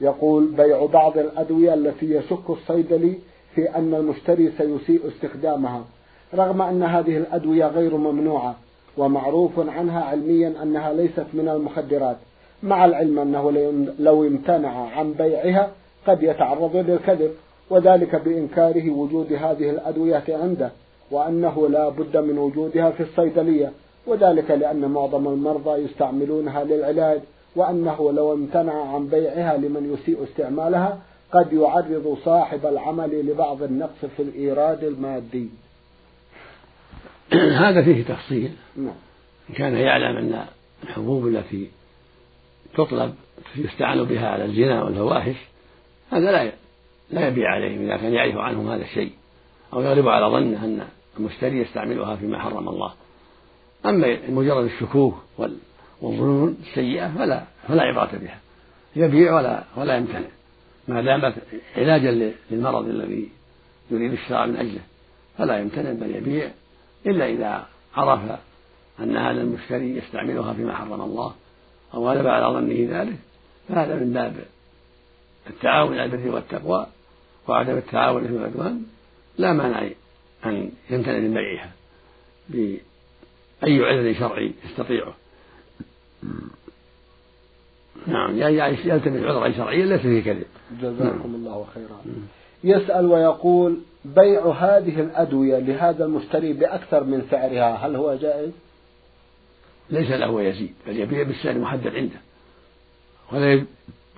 يقول 0.00 0.46
بيع 0.46 0.86
بعض 0.86 1.18
الأدوية 1.18 1.74
التي 1.74 2.14
يشك 2.14 2.50
الصيدلي 2.50 3.18
في 3.54 3.76
أن 3.76 3.94
المشتري 3.94 4.52
سيسيء 4.58 5.08
استخدامها 5.08 5.84
رغم 6.34 6.62
أن 6.62 6.82
هذه 6.82 7.16
الأدوية 7.16 7.66
غير 7.66 7.96
ممنوعة 7.96 8.56
ومعروف 8.96 9.68
عنها 9.68 10.04
علميا 10.04 10.54
أنها 10.62 10.92
ليست 10.92 11.26
من 11.32 11.48
المخدرات. 11.48 12.16
مع 12.64 12.84
العلم 12.84 13.18
أنه 13.18 13.50
لو 13.98 14.24
امتنع 14.24 14.88
عن 14.96 15.12
بيعها 15.12 15.70
قد 16.06 16.22
يتعرض 16.22 16.76
للكذب 16.76 17.30
وذلك 17.70 18.16
بإنكاره 18.16 18.90
وجود 18.90 19.32
هذه 19.32 19.70
الأدوية 19.70 20.24
عنده 20.28 20.70
وأنه 21.10 21.68
لا 21.68 21.88
بد 21.88 22.16
من 22.16 22.38
وجودها 22.38 22.90
في 22.90 23.02
الصيدلية 23.02 23.72
وذلك 24.06 24.50
لأن 24.50 24.90
معظم 24.90 25.28
المرضى 25.28 25.82
يستعملونها 25.82 26.64
للعلاج 26.64 27.20
وأنه 27.56 28.12
لو 28.12 28.32
امتنع 28.32 28.94
عن 28.94 29.06
بيعها 29.06 29.56
لمن 29.56 29.94
يسيء 29.94 30.24
استعمالها 30.24 30.98
قد 31.32 31.52
يعرض 31.52 32.18
صاحب 32.24 32.66
العمل 32.66 33.26
لبعض 33.26 33.62
النقص 33.62 34.04
في 34.16 34.22
الإيراد 34.22 34.84
المادي. 34.84 35.48
هذا 37.64 37.82
فيه 37.82 38.04
تفصيل. 38.04 38.50
نعم. 38.76 38.94
كان 39.56 39.74
يعلم 39.74 40.16
أن 40.16 40.44
الحبوب 40.82 41.26
التي 41.26 41.70
تطلب 42.76 43.14
يستعان 43.56 44.04
بها 44.04 44.28
على 44.28 44.44
الزنا 44.44 44.82
والفواحش 44.82 45.36
هذا 46.12 46.32
لا 46.32 46.52
لا 47.10 47.28
يبيع 47.28 47.50
عليهم 47.50 47.82
إذا 47.82 47.96
كان 47.96 48.12
يعرف 48.12 48.36
عنهم 48.36 48.70
هذا 48.70 48.82
الشيء 48.82 49.12
أو 49.72 49.80
يغلب 49.80 50.08
على 50.08 50.26
ظنه 50.26 50.64
أن 50.64 50.86
المشتري 51.18 51.58
يستعملها 51.58 52.16
فيما 52.16 52.38
حرم 52.38 52.68
الله. 52.68 52.92
أما 53.86 54.18
مجرد 54.28 54.64
الشكوك 54.64 55.14
والظنون 56.02 56.56
السيئة 56.62 57.14
فلا 57.18 57.44
فلا 57.68 57.82
عبرة 57.82 58.10
بها 58.12 58.38
يبيع 58.96 59.34
ولا 59.34 59.64
ولا 59.76 59.96
يمتنع. 59.96 60.28
ما 60.88 61.02
دامت 61.02 61.34
علاجا 61.76 62.34
للمرض 62.50 62.88
الذي 62.88 63.28
يريد 63.90 64.12
الشراء 64.12 64.46
من 64.46 64.56
أجله 64.56 64.80
فلا 65.38 65.58
يمتنع 65.58 65.92
بل 65.92 66.16
يبيع 66.16 66.50
إلا 67.06 67.26
إذا 67.26 67.66
عرف 67.96 68.20
أن 69.00 69.16
هذا 69.16 69.40
المشتري 69.40 69.96
يستعملها 69.96 70.52
فيما 70.52 70.74
حرم 70.76 71.00
الله. 71.00 71.34
أو 71.94 72.08
غلب 72.08 72.26
على 72.26 72.46
ظنه 72.46 73.00
ذلك 73.00 73.16
فهذا 73.68 73.94
من 73.94 74.12
باب 74.12 74.36
التعاون 75.50 75.98
على 75.98 76.04
البر 76.04 76.34
والتقوى 76.34 76.86
وعدم 77.48 77.76
التعاون 77.76 78.26
في 78.26 78.32
العدوان 78.32 78.82
لا 79.38 79.52
مانع 79.52 79.88
أن 80.46 80.70
يمتنع 80.90 81.18
من 81.18 81.34
بيعها 81.34 81.72
بأي 82.48 83.84
عذر 83.84 84.14
شرعي 84.14 84.52
يستطيعه 84.64 85.14
نعم 88.06 88.38
يعني 88.38 88.76
يلتمس 88.84 89.22
عذرا 89.22 89.52
شرعيا 89.52 89.86
ليس 89.86 90.00
فيه 90.00 90.22
كذب 90.22 90.46
جزاكم 90.80 91.04
نعم. 91.04 91.34
الله 91.34 91.66
خيرا 91.74 92.00
يسأل 92.64 93.06
ويقول 93.06 93.78
بيع 94.04 94.48
هذه 94.48 95.00
الأدوية 95.00 95.58
لهذا 95.58 96.04
المشتري 96.04 96.52
بأكثر 96.52 97.04
من 97.04 97.26
سعرها 97.30 97.76
هل 97.76 97.96
هو 97.96 98.14
جائز؟ 98.14 98.50
ليس 99.90 100.10
له 100.10 100.42
يزيد 100.42 100.74
بل 100.86 100.96
يبيع 100.96 101.22
بالسعر 101.22 101.52
المحدد 101.52 101.86
عنده. 101.86 102.16
ولا 103.32 103.64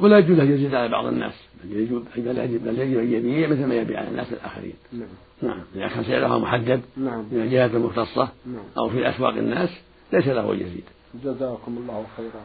ولا 0.00 0.18
يجوز 0.18 0.38
أن 0.38 0.52
يزيد 0.52 0.74
على 0.74 0.88
بعض 0.88 1.06
الناس 1.06 1.34
بل 1.64 1.72
يجب 1.72 2.04
بل 2.16 2.38
يجب 2.78 2.98
أن 2.98 3.12
يبيع 3.12 3.48
مثل 3.48 3.64
ما 3.64 3.74
يبيع 3.74 3.98
على 3.98 4.08
الناس 4.08 4.32
الآخرين. 4.32 4.74
نعم. 4.92 5.08
نعم. 5.42 5.60
إذا 5.76 5.88
كان 5.88 6.04
سعرها 6.04 6.38
محدد 6.38 6.80
نعم. 6.96 7.24
من 7.32 7.40
الجهات 7.40 7.70
المختصة 7.70 8.28
نعم. 8.46 8.64
أو 8.78 8.88
في 8.88 9.08
أسواق 9.08 9.34
الناس 9.34 9.70
ليس 10.12 10.28
له 10.28 10.54
يزيد 10.54 10.84
جزاكم 11.24 11.76
الله 11.78 12.04
خيرا. 12.16 12.44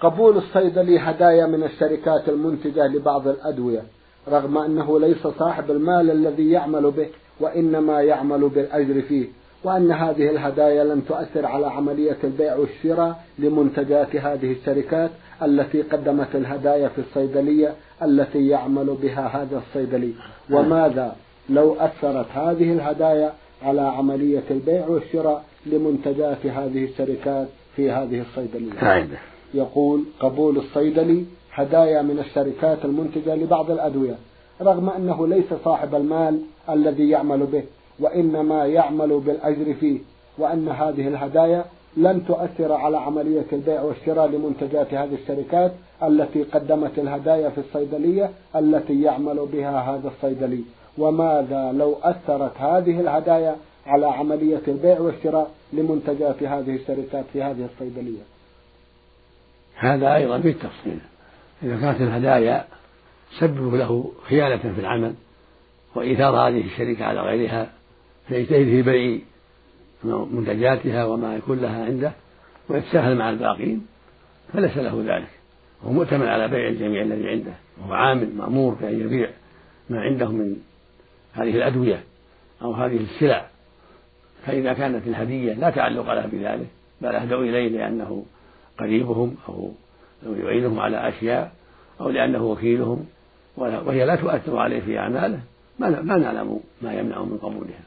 قبول 0.00 0.36
الصيدلي 0.36 0.98
هدايا 0.98 1.46
من 1.46 1.62
الشركات 1.64 2.28
المنتجة 2.28 2.86
لبعض 2.86 3.28
الأدوية 3.28 3.82
رغم 4.28 4.58
أنه 4.58 5.00
ليس 5.00 5.26
صاحب 5.26 5.70
المال 5.70 6.10
الذي 6.10 6.50
يعمل 6.50 6.90
به 6.90 7.08
وإنما 7.40 8.02
يعمل 8.02 8.48
بالأجر 8.48 9.02
فيه. 9.02 9.28
وأن 9.64 9.92
هذه 9.92 10.30
الهدايا 10.30 10.84
لن 10.84 11.02
تؤثر 11.08 11.46
على 11.46 11.66
عملية 11.66 12.16
البيع 12.24 12.56
والشراء 12.56 13.24
لمنتجات 13.38 14.16
هذه 14.16 14.52
الشركات 14.52 15.10
التي 15.42 15.82
قدمت 15.82 16.34
الهدايا 16.34 16.88
في 16.88 16.98
الصيدلية 16.98 17.74
التي 18.02 18.48
يعمل 18.48 18.96
بها 19.02 19.26
هذا 19.26 19.58
الصيدلي. 19.58 20.12
وماذا 20.50 21.16
لو 21.48 21.74
أثرت 21.74 22.26
هذه 22.34 22.72
الهدايا 22.72 23.32
على 23.62 23.80
عملية 23.80 24.42
البيع 24.50 24.88
والشراء 24.88 25.44
لمنتجات 25.66 26.46
هذه 26.46 26.84
الشركات 26.84 27.48
في 27.76 27.90
هذه 27.90 28.20
الصيدلية؟ 28.20 28.78
يقول 29.54 30.04
قبول 30.20 30.56
الصيدلي 30.56 31.24
هدايا 31.52 32.02
من 32.02 32.18
الشركات 32.18 32.84
المنتجة 32.84 33.34
لبعض 33.34 33.70
الأدوية 33.70 34.14
رغم 34.62 34.90
أنه 34.90 35.26
ليس 35.26 35.54
صاحب 35.64 35.94
المال 35.94 36.40
الذي 36.70 37.08
يعمل 37.08 37.38
به. 37.38 37.62
وإنما 38.00 38.66
يعمل 38.66 39.20
بالأجر 39.20 39.74
فيه 39.74 39.98
وأن 40.38 40.68
هذه 40.68 41.08
الهدايا 41.08 41.64
لن 41.96 42.26
تؤثر 42.26 42.72
على 42.72 42.96
عملية 42.96 43.46
البيع 43.52 43.82
والشراء 43.82 44.26
لمنتجات 44.26 44.94
هذه 44.94 45.14
الشركات 45.22 45.72
التي 46.02 46.42
قدمت 46.42 46.98
الهدايا 46.98 47.50
في 47.50 47.58
الصيدلية 47.58 48.30
التي 48.56 49.02
يعمل 49.02 49.48
بها 49.52 49.80
هذا 49.80 50.08
الصيدلي. 50.08 50.64
وماذا 50.98 51.72
لو 51.72 51.96
أثرت 52.02 52.56
هذه 52.56 53.00
الهدايا 53.00 53.56
على 53.86 54.06
عملية 54.06 54.62
البيع 54.68 55.00
والشراء 55.00 55.50
لمنتجات 55.72 56.42
هذه 56.42 56.74
الشركات 56.76 57.24
في 57.32 57.42
هذه 57.42 57.68
الصيدلية؟ 57.74 58.22
هذا 59.76 60.14
أيضا 60.14 60.38
بالتفصيل 60.38 60.98
إذا 61.62 61.80
كانت 61.80 62.00
الهدايا 62.00 62.64
تسبب 63.30 63.74
له 63.74 64.12
خيانة 64.28 64.74
في 64.74 64.80
العمل 64.80 65.14
وإيثار 65.94 66.36
هذه 66.36 66.60
الشركة 66.60 67.04
على 67.04 67.20
غيرها 67.20 67.70
فيجتهد 68.28 68.64
في 68.64 68.82
بيع 68.82 69.18
منتجاتها 70.04 71.04
وما 71.04 71.36
يكون 71.36 71.58
لها 71.58 71.84
عنده 71.84 72.12
ويتساهل 72.68 73.16
مع 73.16 73.30
الباقين 73.30 73.86
فليس 74.52 74.76
له 74.76 75.04
ذلك. 75.06 75.28
هو 75.84 75.92
مؤتمن 75.92 76.26
على 76.26 76.48
بيع 76.48 76.68
الجميع 76.68 77.02
الذي 77.02 77.28
عنده. 77.28 77.52
وهو 77.80 77.92
عامل 77.92 78.34
مأمور 78.36 78.74
بأن 78.74 79.00
يبيع 79.00 79.30
ما 79.90 80.00
عنده 80.00 80.28
من 80.28 80.56
هذه 81.32 81.56
الأدوية 81.56 82.00
أو 82.62 82.72
هذه 82.72 82.96
السلع. 82.96 83.46
فإذا 84.46 84.72
كانت 84.72 85.06
الهدية 85.06 85.52
لا 85.52 85.70
تعلق 85.70 86.12
لها 86.12 86.26
بذلك 86.26 86.66
بل 87.00 87.14
أهدوا 87.14 87.44
إليه 87.44 87.68
لأنه 87.68 88.24
قريبهم 88.78 89.36
أو 89.48 89.72
يعينهم 90.26 90.80
على 90.80 91.08
أشياء 91.08 91.52
أو 92.00 92.10
لأنه 92.10 92.44
وكيلهم. 92.44 93.06
وهي 93.56 94.04
لا 94.04 94.16
تؤثر 94.16 94.56
عليه 94.56 94.80
في 94.80 94.98
أعماله. 94.98 95.40
ما 95.78 96.16
نعلم 96.16 96.60
ما 96.82 96.94
يمنعه 96.94 97.24
من 97.24 97.38
قبولها. 97.38 97.80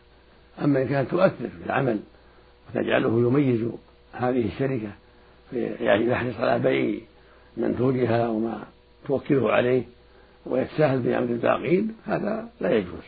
أما 0.64 0.82
إن 0.82 0.88
كانت 0.88 1.12
تؤثر 1.12 1.48
في 1.48 1.66
العمل 1.66 2.00
وتجعله 2.70 3.20
يميز 3.20 3.70
هذه 4.14 4.46
الشركة 4.46 4.90
يعني 5.82 6.06
يحرص 6.06 6.36
على 6.40 6.60
بيع 6.60 7.00
منتوجها 7.58 8.28
وما 8.28 8.64
توكله 9.08 9.52
عليه 9.52 9.84
ويتساهل 10.46 11.04
في 11.04 11.18
أمر 11.18 11.30
الباقين 11.30 11.96
هذا 12.06 12.50
لا 12.62 12.78
يجوز 12.78 13.04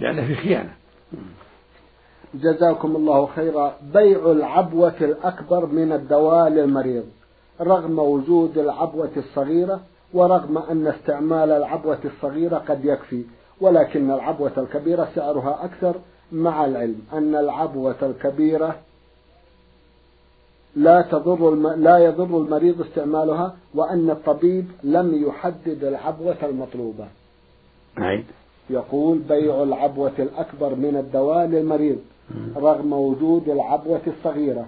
لأنه 0.00 0.26
في 0.26 0.34
خيانة. 0.34 0.72
جزاكم 2.34 2.96
الله 2.96 3.26
خيرا. 3.26 3.76
بيع 3.94 4.32
العبوة 4.32 4.94
الأكبر 5.00 5.66
من 5.66 5.92
الدواء 5.92 6.48
للمريض 6.48 7.04
رغم 7.60 7.98
وجود 7.98 8.58
العبوة 8.58 9.10
الصغيرة 9.16 9.80
ورغم 10.12 10.58
أن 10.58 10.86
استعمال 10.86 11.50
العبوة 11.50 11.98
الصغيرة 12.04 12.56
قد 12.56 12.84
يكفي 12.84 13.24
ولكن 13.60 14.10
العبوة 14.10 14.52
الكبيرة 14.58 15.08
سعرها 15.14 15.64
أكثر 15.64 15.94
مع 16.32 16.64
العلم 16.64 17.00
أن 17.12 17.34
العبوة 17.34 17.96
الكبيرة 18.02 18.76
لا 20.76 21.02
تضر 21.02 21.52
الم... 21.52 21.68
لا 21.68 21.98
يضر 21.98 22.38
المريض 22.38 22.80
استعمالها 22.80 23.56
وأن 23.74 24.10
الطبيب 24.10 24.70
لم 24.82 25.26
يحدد 25.28 25.84
العبوة 25.84 26.36
المطلوبة. 26.42 27.06
نعم. 27.98 28.24
يقول 28.70 29.18
بيع 29.18 29.62
العبوة 29.62 30.12
الأكبر 30.18 30.74
من 30.74 30.96
الدواء 30.96 31.46
للمريض 31.46 31.98
رغم 32.56 32.92
وجود 32.92 33.48
العبوة 33.48 34.00
الصغيرة 34.06 34.66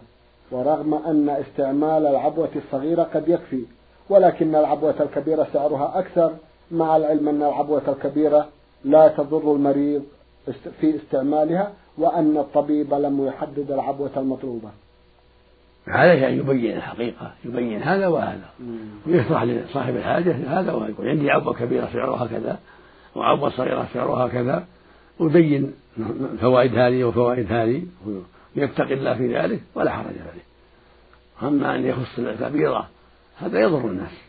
ورغم 0.51 0.95
أن 0.95 1.29
استعمال 1.29 2.07
العبوة 2.07 2.51
الصغيرة 2.57 3.03
قد 3.03 3.29
يكفي 3.29 3.63
ولكن 4.11 4.55
العبوة 4.55 4.95
الكبيرة 5.01 5.47
سعرها 5.53 5.99
أكثر 5.99 6.33
مع 6.71 6.97
العلم 6.97 7.29
أن 7.29 7.43
العبوة 7.43 7.83
الكبيرة 7.89 8.49
لا 8.85 9.09
تضر 9.09 9.53
المريض 9.53 10.03
في 10.81 10.97
استعمالها 10.97 11.73
وأن 11.99 12.37
الطبيب 12.37 12.95
لم 12.95 13.27
يحدد 13.27 13.71
العبوة 13.71 14.11
المطلوبة. 14.17 14.69
عليه 15.87 16.29
أن 16.29 16.39
يبين 16.39 16.77
الحقيقة 16.77 17.33
يبين 17.45 17.83
هذا 17.83 18.07
وهذا. 18.07 18.51
ويشرح 19.07 19.43
لصاحب 19.43 19.97
الحاجة 19.97 20.61
هذا 20.61 20.73
ويقول 20.73 21.09
عندي 21.09 21.31
عبوة 21.31 21.55
كبيرة 21.55 21.89
سعرها 21.93 22.27
كذا 22.27 22.59
وعبوة 23.15 23.51
صغيرة 23.51 23.89
سعرها 23.95 24.29
كذا. 24.29 24.67
ويبين 25.19 25.75
فوائد 26.41 26.79
هذه 26.79 27.05
وفوائد 27.05 27.53
هذه. 27.53 27.83
ويتقي 28.57 28.95
الله 28.95 29.15
في 29.15 29.39
ذلك 29.39 29.61
ولا 29.75 29.91
حرج 29.91 30.07
عليه. 30.07 30.47
أما 31.43 31.77
أن 31.77 31.87
يخص 31.87 32.19
الكبيرة 32.19 32.89
هذا 33.39 33.61
يضر 33.61 33.87
الناس. 33.87 34.26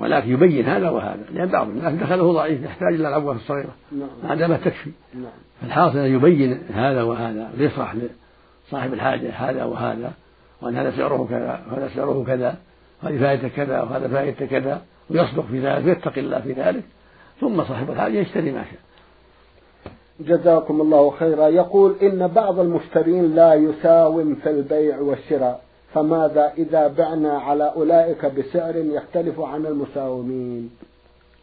ولكن 0.00 0.32
يبين 0.32 0.66
هذا 0.66 0.90
وهذا 0.90 1.24
لأن 1.34 1.48
بعض 1.48 1.68
الناس 1.68 1.94
دخله 1.94 2.32
ضعيف 2.32 2.62
يحتاج 2.62 2.94
إلى 2.94 3.08
العبوة 3.08 3.34
الصغيرة. 3.34 3.74
نعم. 3.92 4.08
ما 4.28 4.34
دامت 4.34 4.64
تكفي. 4.64 4.90
نعم. 5.14 5.32
فالحاصل 5.60 5.98
أن 5.98 6.14
يبين 6.14 6.62
هذا 6.74 7.02
وهذا 7.02 7.50
ويشرح 7.58 7.94
لصاحب 8.68 8.92
الحاجة 8.92 9.30
هذا 9.30 9.64
وهذا 9.64 10.12
وأن 10.62 10.76
هذا 10.76 10.90
سعره 10.96 11.26
كذا 11.30 11.60
وهذا 11.70 11.88
سعره 11.94 12.24
كذا 12.26 12.56
وهذه 13.02 13.18
فائدته 13.18 13.48
كذا 13.48 13.82
وهذا 13.82 14.08
فائدته 14.08 14.46
كذا 14.46 14.82
ويصدق 15.10 15.44
في 15.50 15.60
ذلك 15.60 15.86
ويتقي 15.86 16.20
الله 16.20 16.40
في 16.40 16.52
ذلك. 16.52 16.82
ثم 17.40 17.64
صاحب 17.64 17.90
الحاجة 17.90 18.18
يشتري 18.18 18.52
ما 18.52 18.64
شاء. 18.64 18.80
جزاكم 20.20 20.80
الله 20.80 21.10
خيرا. 21.10 21.48
يقول 21.48 21.96
إن 22.02 22.26
بعض 22.26 22.60
المشترين 22.60 23.34
لا 23.34 23.54
يساوم 23.54 24.34
في 24.34 24.50
البيع 24.50 24.98
والشراء. 24.98 25.63
فماذا 25.94 26.52
إذا 26.58 26.88
بعنا 26.88 27.38
على 27.38 27.64
أولئك 27.64 28.26
بسعر 28.26 28.76
يختلف 28.76 29.40
عن 29.40 29.66
المساومين؟ 29.66 30.70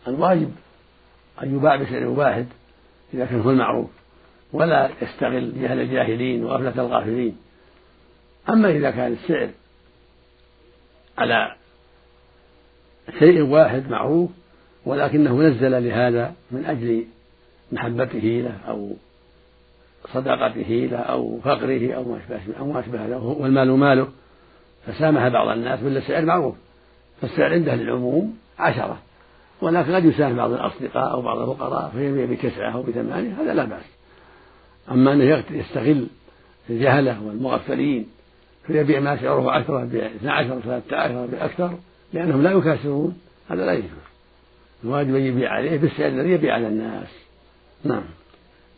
الواجب 0.08 0.52
أن 1.44 1.56
يباع 1.56 1.76
بسعر 1.76 2.08
واحد 2.08 2.48
إذا 3.14 3.26
كان 3.26 3.42
هو 3.42 3.50
المعروف 3.50 3.90
ولا 4.54 4.90
يستغل 5.02 5.62
جهل 5.62 5.80
الجاهلين 5.80 6.44
وغفلة 6.44 6.86
الغافلين. 6.86 7.38
أما 8.50 8.70
إذا 8.70 8.92
كان 8.92 9.14
السعر 9.14 9.50
على 11.18 11.56
شيء 13.20 13.42
واحد 13.42 13.90
معروف 13.90 14.30
ولكنه 14.86 15.42
نزل 15.42 15.84
لهذا 15.84 16.34
من 16.52 16.66
أجل 16.66 17.06
محبته 17.72 18.20
له 18.20 18.58
أو 18.68 18.92
صداقته 20.14 20.90
له 20.92 20.98
أو 20.98 21.40
فقره 21.40 21.94
أو 21.94 22.04
ما 22.04 22.18
أشبه 22.18 22.58
أو 22.60 22.72
ما 22.72 22.80
أشبه 22.80 23.08
له 23.08 23.24
والمال 23.24 23.72
ماله. 23.72 24.08
فسامح 24.86 25.28
بعض 25.28 25.48
الناس 25.48 25.84
ولا 25.84 25.98
السعر 25.98 26.26
معروف 26.26 26.56
فالسعر 27.22 27.54
عنده 27.54 27.76
للعموم 27.76 28.38
عشرة 28.60 28.98
ولكن 29.62 29.96
قد 29.96 30.06
يسامح 30.06 30.38
بعض 30.38 30.52
الأصدقاء 30.52 31.12
أو 31.12 31.22
بعض 31.22 31.38
الفقراء 31.38 31.90
فيبيع 31.90 32.26
بتسعة 32.26 32.74
أو 32.74 32.84
بثمانية 32.84 33.42
هذا 33.42 33.54
لا 33.54 33.66
بأس. 33.66 33.84
أما 34.92 35.14
أنه 35.14 35.44
يستغل 35.52 36.08
الجهلة 36.70 37.24
والمغفلين 37.24 38.08
فيبيع 38.68 39.00
ما 39.00 39.22
سعره 39.22 39.52
عشرة 39.52 39.84
باثنى 39.84 40.32
عشر 40.32 40.60
ثلاثة 40.60 40.98
عشر 40.98 41.26
بأكثر 41.26 41.74
لأنهم 42.14 42.44
لا 42.44 42.52
يكاسرون 42.52 43.18
هذا 43.50 43.66
لا 43.66 43.74
يجوز. 43.74 43.90
الواجب 44.84 45.16
أن 45.16 45.22
يبيع 45.22 45.52
عليه 45.52 45.78
بالسعر 45.78 46.08
الذي 46.08 46.30
يبيع 46.30 46.54
على 46.54 46.68
الناس. 46.68 47.08
نعم. 47.84 48.04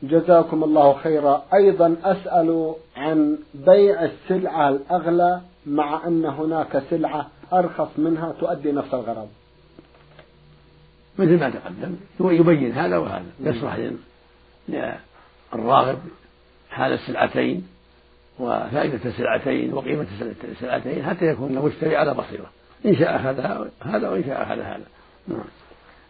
جزاكم 0.04 0.64
الله 0.64 0.94
خيرا. 0.94 1.44
أيضا 1.54 1.96
أسأل 2.04 2.76
عن 2.98 3.38
بيع 3.54 4.04
السلعة 4.04 4.70
الأغلى 4.70 5.42
مع 5.66 6.08
أن 6.08 6.26
هناك 6.26 6.84
سلعة 6.90 7.28
أرخص 7.54 7.90
منها 7.98 8.32
تؤدي 8.40 8.72
نفس 8.72 8.94
الغرض. 8.94 9.30
مثل 11.20 11.40
ما 11.40 11.50
تقدم 11.50 11.96
يبين 12.20 12.72
هذا 12.72 12.98
وهذا. 12.98 13.26
يشرح 13.40 13.92
للراغب 14.70 16.00
حال 16.70 16.94
السلعتين 16.94 17.68
وفائدة 18.40 19.00
السلعتين 19.06 19.74
وقيمة 19.74 20.08
السلعتين 20.52 21.04
حتى 21.04 21.26
يكون 21.26 21.58
المشتري 21.58 21.96
على 21.96 22.14
بصيرة. 22.14 22.50
إن 22.86 22.96
شاء 22.96 23.16
أخذ 23.16 23.40
هذا 23.82 24.10
وإن 24.10 24.24
شاء 24.24 24.44
أخذ 24.44 24.60
هذا. 24.60 24.86
نعم. 25.28 25.44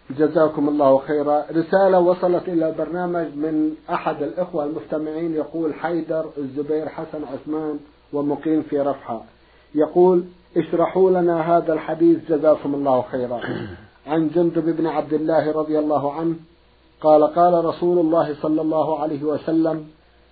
جزاكم 0.09 0.69
الله 0.69 0.99
خيرا. 0.99 1.45
رسالة 1.51 1.99
وصلت 1.99 2.49
إلى 2.49 2.69
البرنامج 2.69 3.27
من 3.35 3.75
أحد 3.89 4.23
الإخوة 4.23 4.65
المستمعين 4.65 5.35
يقول 5.35 5.73
حيدر 5.73 6.29
الزبير 6.37 6.89
حسن 6.89 7.23
عثمان 7.23 7.79
ومقيم 8.13 8.61
في 8.61 8.79
رفحة. 8.79 9.23
يقول 9.75 10.23
اشرحوا 10.57 11.11
لنا 11.11 11.57
هذا 11.57 11.73
الحديث 11.73 12.31
جزاكم 12.31 12.75
الله 12.75 13.01
خيرا. 13.01 13.41
عن 14.07 14.29
جندب 14.29 14.77
بن 14.77 14.87
عبد 14.87 15.13
الله 15.13 15.51
رضي 15.51 15.79
الله 15.79 16.13
عنه 16.13 16.35
قال 17.01 17.23
قال 17.23 17.65
رسول 17.65 17.99
الله 17.99 18.35
صلى 18.41 18.61
الله 18.61 18.99
عليه 18.99 19.23
وسلم 19.23 19.87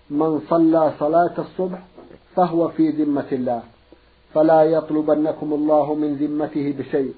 من 0.10 0.42
صلى 0.50 0.94
صلاة 1.00 1.34
الصبح 1.40 1.80
فهو 2.36 2.68
في 2.68 2.90
ذمة 2.90 3.28
الله 3.32 3.62
فلا 4.34 4.64
يطلبنكم 4.64 5.54
الله 5.54 5.94
من 5.94 6.16
ذمته 6.16 6.76
بشيء 6.80 7.14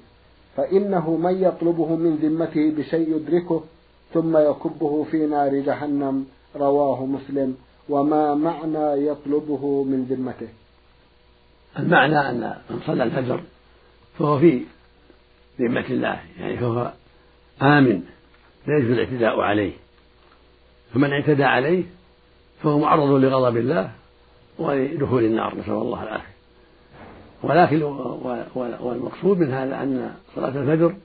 فإنه 0.55 1.15
من 1.15 1.43
يطلبه 1.43 1.95
من 1.95 2.15
ذمته 2.15 2.71
بشيء 2.77 3.15
يدركه 3.15 3.61
ثم 4.13 4.37
يكبه 4.37 5.03
في 5.03 5.25
نار 5.25 5.55
جهنم 5.55 6.25
رواه 6.55 7.05
مسلم 7.05 7.55
وما 7.89 8.35
معنى 8.35 9.07
يطلبه 9.07 9.83
من 9.83 10.03
ذمته؟ 10.09 10.47
المعنى 11.79 12.19
أن 12.29 12.55
من 12.69 12.79
صلى 12.85 13.03
الفجر 13.03 13.41
فهو 14.19 14.39
في 14.39 14.61
ذمة 15.59 15.85
الله 15.89 16.19
يعني 16.39 16.57
فهو 16.57 16.91
آمن 17.61 18.01
لا 18.67 18.77
يجوز 18.77 18.91
الاعتداء 18.91 19.39
عليه. 19.39 19.71
فمن 20.93 21.13
اعتدى 21.13 21.43
عليه 21.43 21.83
فهو 22.63 22.79
معرض 22.79 23.09
لغضب 23.09 23.57
الله 23.57 23.91
ولدخول 24.57 25.23
النار 25.23 25.55
نسأل 25.57 25.73
الله 25.73 26.03
العافية. 26.03 26.33
ولكن 27.43 27.83
والمقصود 28.81 29.37
من 29.37 29.53
هذا 29.53 29.83
أن 29.83 30.13
صلاة 30.35 30.61
الفجر 30.61 30.95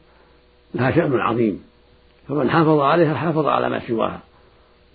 لها 0.74 0.90
شأن 0.90 1.20
عظيم. 1.20 1.64
فمن 2.28 2.50
حافظ 2.50 2.81
عليها 2.81 3.14
حافظ 3.14 3.46
على 3.46 3.68
ما 3.68 3.88
سواها 3.88 4.20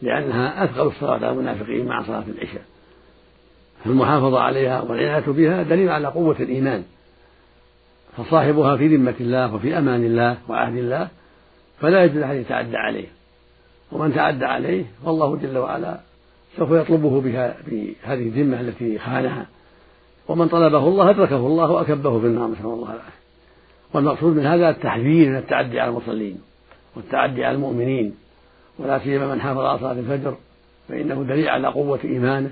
لأنها 0.01 0.63
أثقل 0.63 0.87
الصلاة 0.87 1.13
على 1.13 1.29
المنافقين 1.29 1.85
مع 1.85 2.03
صلاة 2.03 2.23
العشاء. 2.27 2.72
فالمحافظة 3.83 4.39
عليها 4.39 4.81
والعناية 4.81 5.25
بها 5.27 5.63
دليل 5.63 5.89
على 5.89 6.07
قوة 6.07 6.35
الإيمان. 6.39 6.83
فصاحبها 8.17 8.77
في 8.77 8.87
ذمة 8.87 9.15
الله 9.19 9.55
وفي 9.55 9.77
أمان 9.77 10.05
الله 10.05 10.37
وعهد 10.49 10.77
الله 10.77 11.07
فلا 11.79 12.03
يجوز 12.03 12.21
أحد 12.21 12.35
يتعدى 12.35 12.77
عليه. 12.77 13.07
ومن 13.91 14.13
تعدى 14.13 14.45
عليه 14.45 14.85
فالله 15.05 15.35
جل 15.35 15.57
وعلا 15.57 15.99
سوف 16.57 16.71
يطلبه 16.71 17.21
بها 17.21 17.55
بهذه 17.67 18.23
الذمة 18.23 18.61
التي 18.61 18.99
خانها. 18.99 19.45
ومن 20.27 20.47
طلبه 20.47 20.87
الله 20.87 21.09
أدركه 21.09 21.47
الله 21.47 21.71
وأكبه 21.71 22.19
في 22.19 22.25
النار 22.25 22.47
نسأل 22.47 22.65
الله 22.65 22.93
العافية. 22.93 23.23
والمقصود 23.93 24.35
من 24.35 24.45
هذا 24.45 24.69
التحذير 24.69 25.29
من 25.29 25.37
التعدي 25.37 25.79
على 25.79 25.89
المصلين 25.89 26.41
والتعدي 26.95 27.45
على 27.45 27.55
المؤمنين 27.55 28.15
ولا 28.79 28.99
سيما 28.99 29.33
من 29.33 29.41
حافظ 29.41 29.59
على 29.59 29.79
صلاة 29.79 29.91
الفجر 29.91 30.35
فإنه 30.89 31.23
دليل 31.23 31.49
على 31.49 31.67
قوة 31.67 31.99
إيمانه. 32.03 32.51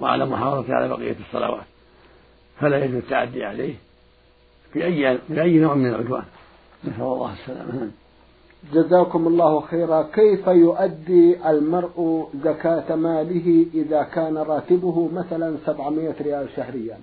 وعلى 0.00 0.26
محافظته 0.26 0.74
على 0.74 0.88
بقية 0.88 1.16
الصلوات. 1.28 1.64
فلا 2.60 2.84
يجوز 2.84 2.96
التعدي 2.96 3.44
عليه 3.44 3.74
بأي 4.74 5.18
بأي 5.28 5.58
نوع 5.58 5.74
من 5.74 5.86
العدوان. 5.86 6.24
نسأل 6.84 7.02
الله 7.02 7.32
السلامة. 7.32 7.90
جزاكم 8.72 9.26
الله 9.26 9.60
خيرا. 9.60 10.02
كيف 10.02 10.46
يؤدي 10.46 11.50
المرء 11.50 12.28
زكاة 12.44 12.96
ماله 12.96 13.66
إذا 13.74 14.02
كان 14.02 14.38
راتبه 14.38 15.08
مثلا 15.12 15.56
700 15.66 16.14
ريال 16.20 16.48
شهريا؟ 16.56 16.98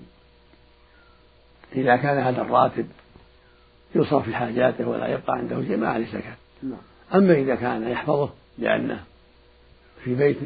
إذا 1.75 1.95
كان 1.95 2.17
هذا 2.17 2.41
الراتب 2.41 2.88
يصرف 3.95 4.25
في 4.25 4.36
حاجاته 4.36 4.88
ولا 4.89 5.07
يبقى 5.07 5.33
عنده 5.33 5.63
شيء 5.63 5.77
ما 5.77 5.88
عليه 5.88 6.07
زكاة. 6.07 6.36
نعم. 6.63 6.77
أما 7.15 7.33
إذا 7.33 7.55
كان 7.55 7.88
يحفظه 7.88 8.29
لأنه 8.57 9.03
في 10.03 10.15
بيت 10.15 10.38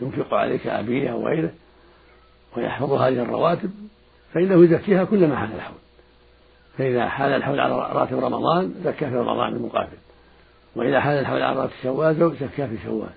ينفق 0.00 0.34
عليه 0.34 0.56
كأبيه 0.56 1.12
أو 1.12 1.26
غيره 1.26 1.50
ويحفظ 2.56 2.92
هذه 2.92 3.22
الرواتب 3.22 3.70
فإنه 4.34 4.64
يزكيها 4.64 5.04
كلما 5.04 5.36
حال 5.36 5.54
الحول. 5.54 5.78
فإذا 6.78 7.08
حال 7.08 7.32
الحول 7.32 7.60
على 7.60 7.74
راتب 7.74 8.18
رمضان 8.18 8.74
زكى 8.84 9.10
في 9.10 9.16
رمضان 9.16 9.52
المقابل. 9.52 9.96
وإذا 10.76 11.00
حال 11.00 11.18
الحول 11.18 11.42
على 11.42 11.60
راتب 11.60 11.72
شوال 11.82 12.34
زكى 12.40 12.66
في 12.68 12.78
شوال. 12.84 13.10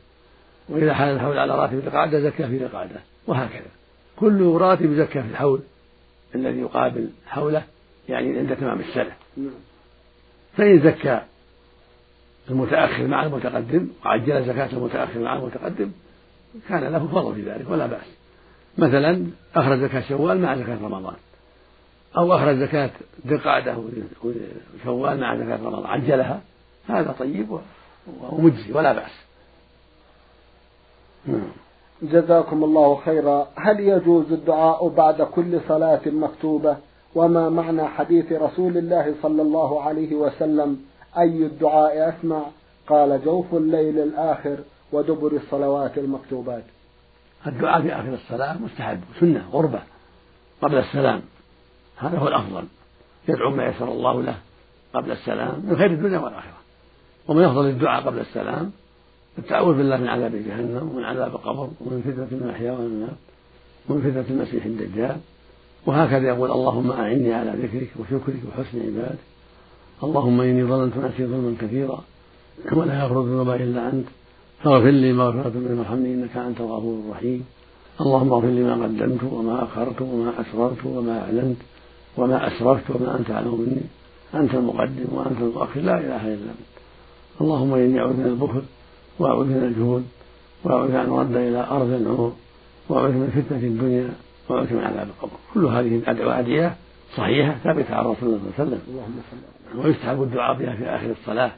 وإذا 0.69 0.93
حال 0.93 1.15
الحول 1.15 1.37
على 1.37 1.55
راتب 1.55 1.73
القعدة 1.87 2.19
زكى 2.19 2.47
في 2.47 2.57
القعدة. 2.57 2.99
وهكذا. 3.27 3.71
كل 4.15 4.57
راتب 4.57 4.93
زكى 4.93 5.21
في 5.21 5.29
الحول 5.29 5.59
الذي 6.35 6.59
يقابل 6.59 7.09
حوله 7.27 7.63
يعني 8.09 8.39
عند 8.39 8.55
تمام 8.55 8.79
السنة. 8.79 9.13
فإن 10.57 10.79
زكى 10.79 11.21
المتأخر 12.49 13.07
مع 13.07 13.23
المتقدم 13.23 13.87
وعجل 14.05 14.45
زكاة 14.45 14.69
المتأخر 14.73 15.19
مع 15.19 15.35
المتقدم 15.35 15.91
كان 16.69 16.83
له 16.83 17.07
فضل 17.07 17.35
في 17.35 17.41
ذلك 17.41 17.69
ولا 17.69 17.85
بأس. 17.87 18.22
مثلا 18.77 19.25
أخرج 19.55 19.79
زكاة 19.79 20.01
شوال 20.01 20.41
مع 20.41 20.55
زكاة 20.55 20.77
رمضان 20.83 21.15
أو 22.17 22.35
أخرج 22.35 22.55
زكاة 22.55 22.89
ذي 23.27 23.35
القعدة 23.35 23.77
وشوال 24.23 25.19
مع 25.19 25.37
زكاة 25.37 25.57
رمضان 25.63 25.85
عجلها 25.85 26.41
هذا 26.87 27.15
طيب 27.19 27.59
ومجزي 28.21 28.73
ولا 28.73 28.93
بأس. 28.93 29.11
نعم. 31.25 31.51
جزاكم 32.01 32.63
الله 32.63 32.95
خيرا. 32.95 33.47
هل 33.55 33.79
يجوز 33.79 34.31
الدعاء 34.31 34.87
بعد 34.87 35.21
كل 35.21 35.59
صلاة 35.67 36.01
مكتوبة؟ 36.05 36.77
وما 37.15 37.49
معنى 37.49 37.87
حديث 37.87 38.31
رسول 38.31 38.77
الله 38.77 39.15
صلى 39.21 39.41
الله 39.41 39.83
عليه 39.83 40.15
وسلم؟ 40.15 40.85
أي 41.17 41.45
الدعاء 41.45 42.09
أسمع 42.09 42.41
قال 42.87 43.21
جوف 43.25 43.53
الليل 43.53 43.99
الآخر 43.99 44.57
ودبر 44.91 45.31
الصلوات 45.31 45.97
المكتوبات. 45.97 46.63
الدعاء 47.47 47.81
في 47.81 47.93
آخر 47.93 48.13
الصلاة 48.13 48.57
مستحب 48.57 48.99
سنة 49.19 49.45
غربة 49.51 49.79
قبل 50.61 50.77
السلام. 50.77 51.21
هذا 51.97 52.17
هو 52.17 52.27
الأفضل. 52.27 52.63
يدعو 53.29 53.49
ما 53.49 53.65
يسر 53.65 53.91
الله 53.91 54.21
له 54.21 54.37
قبل 54.93 55.11
السلام 55.11 55.63
من 55.65 55.77
خير 55.77 55.91
الدنيا 55.91 56.19
والآخرة. 56.19 56.57
ومن 57.27 57.43
أفضل 57.43 57.69
الدعاء 57.69 58.03
قبل 58.03 58.19
السلام 58.19 58.71
التعوذ 59.37 59.77
بالله 59.77 59.97
من 59.97 60.07
عذاب 60.07 60.31
جهنم 60.31 60.89
ومن 60.91 61.03
عذاب 61.03 61.35
القبر 61.35 61.69
ومن 61.81 62.01
فتنة 62.01 62.39
المحيا 62.39 62.71
والممات 62.71 63.15
ومن 63.89 64.01
فتنة 64.01 64.25
المسيح 64.29 64.65
الدجال. 64.65 65.17
وهكذا 65.85 66.27
يقول 66.27 66.51
اللهم 66.51 66.91
أعني 66.91 67.33
على 67.33 67.51
ذكرك 67.51 67.89
وشكرك 67.99 68.41
وحسن 68.49 68.79
عبادك. 68.79 69.19
اللهم 70.03 70.41
إني 70.41 70.63
ظلمت 70.63 70.97
نفسي 70.97 71.25
ظلما 71.25 71.55
كثيرا 71.61 72.03
ولا 72.71 72.99
يغفر 72.99 73.21
الذنوب 73.21 73.49
إلا 73.49 73.89
أنت. 73.89 74.07
فاغفر 74.63 74.89
لي 74.89 75.13
مغفرة 75.13 75.49
من 75.49 75.75
وارحمني 75.79 76.13
إنك 76.13 76.37
أنت 76.37 76.61
الغفور 76.61 76.99
الرحيم. 77.05 77.45
اللهم 78.01 78.33
اغفر 78.33 78.47
لي 78.47 78.63
ما 78.63 78.73
قدمت 78.83 79.23
وما 79.23 79.63
أخرت 79.63 80.01
وما 80.01 80.31
أسررت 80.41 80.85
وما 80.85 81.21
أعلنت 81.21 81.57
وما 82.17 82.47
أسرفت 82.47 82.95
وما 82.95 83.19
أنت 83.19 83.31
أعلم 83.31 83.61
مني. 83.61 83.81
أنت 84.41 84.53
المقدم 84.53 85.05
وأنت 85.11 85.41
المؤخر. 85.41 85.79
لا 85.81 85.97
إله 85.99 86.33
إلا 86.33 86.33
أنت. 86.33 86.73
اللهم 87.41 87.73
إني 87.73 87.99
أعوذ 87.99 88.13
من 88.13 88.25
البخل 88.25 88.63
وأعوذ 89.19 89.45
من 89.45 89.63
الجهود 89.63 90.03
وأعوذ 90.63 90.91
أن 90.91 91.09
أرد 91.09 91.35
إلى 91.35 91.67
أرض 91.71 91.89
العمر 91.89 92.33
وأعوذ 92.89 93.11
من 93.11 93.29
فتنة 93.35 93.63
الدنيا 93.67 94.09
وأعوذ 94.49 94.73
من 94.73 94.83
عذاب 94.83 95.07
القبر. 95.07 95.37
كل 95.53 95.65
هذه 95.65 95.95
الأدعية 95.97 96.75
صحيحة 97.17 97.55
ثابتة 97.63 97.95
عن 97.95 98.05
رسول 98.05 98.29
الله 98.29 98.39
صلى 98.57 98.65
الله 98.65 99.03
عليه 99.03 99.21
وسلم. 99.23 99.85
ويستحب 99.85 100.23
الدعاء 100.23 100.57
بها 100.59 100.75
في 100.75 100.85
آخر 100.85 101.11
الصلاة. 101.11 101.51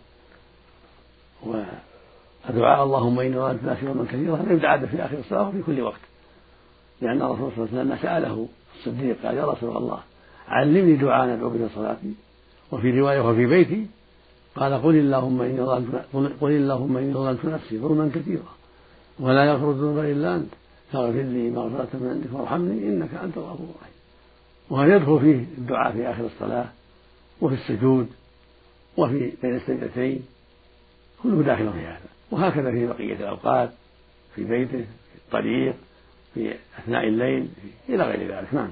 ودعاء 2.50 2.84
اللهم 2.84 3.16
ظلمت 3.16 3.64
نفسي 3.64 3.86
ظلما 3.86 4.06
كثيرا 4.06 4.36
هذا 4.36 4.54
يدعى 4.54 4.88
في 4.88 5.06
آخر 5.06 5.18
الصلاة 5.18 5.50
وفي 5.50 5.62
كل 5.62 5.82
وقت. 5.82 6.00
لأن 7.02 7.22
الرسول 7.22 7.52
صلى 7.56 7.66
الله 7.66 7.80
عليه 7.80 7.82
وسلم 7.82 7.98
سأله 8.02 8.48
الصديق 8.80 9.26
قال 9.26 9.38
يا 9.38 9.46
رسول 9.46 9.78
الله 9.78 10.00
علمني 10.48 10.96
دعاء 10.96 11.28
ندعو 11.28 11.50
به 11.50 11.70
صلاتي 11.76 12.14
وفي 12.72 13.00
رواية 13.00 13.30
وفي 13.30 13.46
بيتي. 13.46 13.86
قال 14.56 14.74
قل 14.74 14.96
اللهم 14.96 15.38
ظلمت 15.66 16.06
قل 16.42 16.52
اللهم 16.52 16.98
إني 16.98 17.14
ظلمت 17.14 17.46
نفسي 17.46 17.80
ظلما 17.80 18.12
كثيرا 18.16 18.52
ولا 19.20 19.46
يغفر 19.46 19.72
الذنوب 19.72 20.00
إلا 20.00 20.36
أنت 20.36 20.52
فاغفر 20.92 21.22
لي 21.22 21.50
مغفرة 21.50 21.88
من 21.94 22.10
عندك 22.10 22.34
وارحمني 22.34 22.90
إنك 22.90 23.14
أنت 23.14 23.38
الغفور 23.38 23.68
الرحيم. 23.76 23.96
وهل 24.70 24.92
يدخل 24.92 25.20
فيه 25.20 25.46
الدعاء 25.58 25.92
في 25.92 26.10
آخر 26.12 26.26
الصلاة 26.26 26.66
وفي 27.42 27.56
السجود 27.56 28.08
وفي 28.98 29.32
بين 29.42 29.56
السجدتين 29.56 30.22
كله 31.24 31.44
داخل 31.44 31.74
في 31.74 31.80
هذا. 31.80 32.15
وهكذا 32.32 32.72
في 32.72 32.88
بقية 32.88 33.16
الأوقات 33.16 33.70
في 34.36 34.44
بيته 34.44 34.86
في 35.12 35.18
الطريق 35.26 35.76
في 36.34 36.56
أثناء 36.80 37.08
الليل 37.08 37.50
إلى 37.90 38.04
غير 38.04 38.36
ذلك. 38.36 38.54
نعم. 38.54 38.72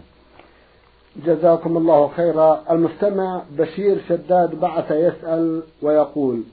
جزاكم 1.26 1.78
الله 1.78 2.08
خيرا. 2.08 2.64
المستمع 2.72 3.44
بشير 3.52 4.02
شداد 4.10 4.60
بعث 4.60 4.92
يسأل 4.92 5.64
ويقول 5.82 6.44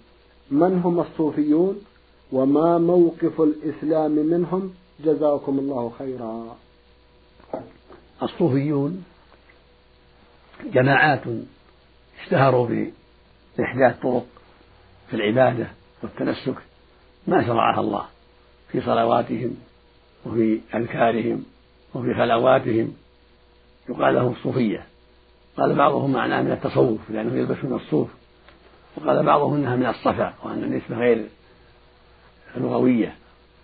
من 0.50 0.80
هم 0.80 1.00
الصوفيون 1.00 1.82
وما 2.32 2.78
موقف 2.78 3.40
الإسلام 3.40 4.10
منهم؟ 4.10 4.74
جزاكم 5.04 5.58
الله 5.58 5.92
خيرا. 5.98 6.56
الصوفيون 8.22 9.04
جماعات 10.64 11.22
اشتهروا 12.22 12.68
بإحداث 13.58 14.02
طرق 14.02 14.26
في 15.10 15.16
العبادة 15.16 15.66
والتنسك 16.02 16.54
ما 17.26 17.46
شرعها 17.46 17.80
الله 17.80 18.04
في 18.72 18.80
صلواتهم 18.80 19.56
وفي 20.26 20.61
أذكارهم 20.74 21.44
وفي 21.94 22.14
خلواتهم. 22.14 22.92
يقال 23.88 24.14
لهم 24.14 24.33
الصوفية 24.33 24.87
قال 25.56 25.74
بعضهم 25.74 26.12
معناه 26.12 26.42
من 26.42 26.52
التصوف 26.52 27.00
لأنهم 27.11 27.37
يلبسون 27.37 27.72
الصوف. 27.72 28.09
وقال 28.96 29.22
بعضهم 29.22 29.54
إنها 29.54 29.76
من 29.76 29.87
الصفا 29.87 30.35
وأن 30.42 30.62
النسبة 30.62 30.96
غير 30.96 31.24
لغوية. 32.56 33.14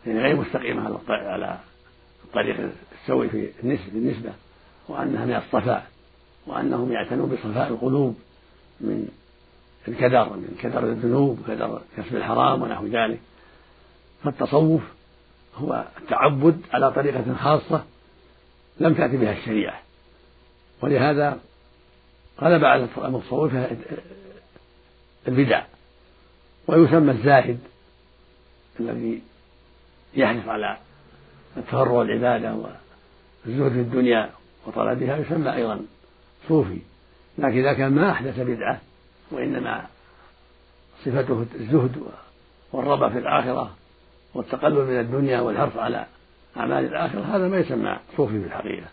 يعني 0.06 0.20
غير 0.20 0.36
مستقيمة 0.36 1.00
على 1.08 1.58
الطريق 2.24 2.70
السوي 3.02 3.28
في 3.28 3.50
النسبة 3.94 4.32
وأنها 4.88 5.24
من 5.24 5.34
الصفاء 5.34 5.86
وأنهم 6.46 6.92
يعتنون 6.92 7.28
بصفاء 7.28 7.68
القلوب 7.68 8.16
من 8.80 9.08
الكدر 9.88 10.28
من 10.28 10.56
كدر 10.62 10.84
الذنوب 10.84 11.40
وكدر 11.40 11.80
كسب 11.96 12.16
الحرام 12.16 12.62
ونحو 12.62 12.86
ذلك. 12.86 13.20
فالتصوف 14.24 14.82
هو 15.56 15.84
التعبد 15.98 16.62
على 16.72 16.92
طريقة 16.92 17.34
خاصة 17.34 17.84
لم 18.80 18.94
تأتي 18.94 19.16
بها 19.16 19.32
الشريعة. 19.32 19.80
ولهذا 20.82 21.38
غلب 22.40 22.64
على 22.64 22.88
المتصوفة 22.98 23.76
البدع. 25.28 25.64
ويسمى 26.66 27.10
الزاهد 27.10 27.58
الذي 28.80 29.22
يحرص 30.14 30.48
على 30.48 30.76
التفرغ 31.56 31.92
والعبادة 31.92 32.54
والزهد 32.54 33.72
في 33.72 33.80
الدنيا 33.80 34.30
وطلبها 34.66 35.16
يسمى 35.16 35.54
أيضا 35.54 35.80
صوفي. 36.48 36.78
لكن 37.38 37.58
إذا 37.58 37.72
كان 37.72 37.92
ما 37.92 38.10
أحدث 38.10 38.40
بدعة 38.40 38.80
وإنما 39.30 39.86
صفته 41.04 41.46
الزهد 41.54 42.02
والرغبة 42.72 43.08
في 43.08 43.18
الآخرة 43.18 43.74
والتقلل 44.36 44.84
من 44.84 45.00
الدنيا 45.00 45.40
والحرص 45.40 45.76
على 45.76 46.06
أعمال 46.56 46.84
الآخرة 46.84 47.36
هذا 47.36 47.48
ما 47.48 47.58
يسمى 47.58 47.98
صوفي 48.16 48.40
في 48.40 48.46
الحقيقة. 48.46 48.86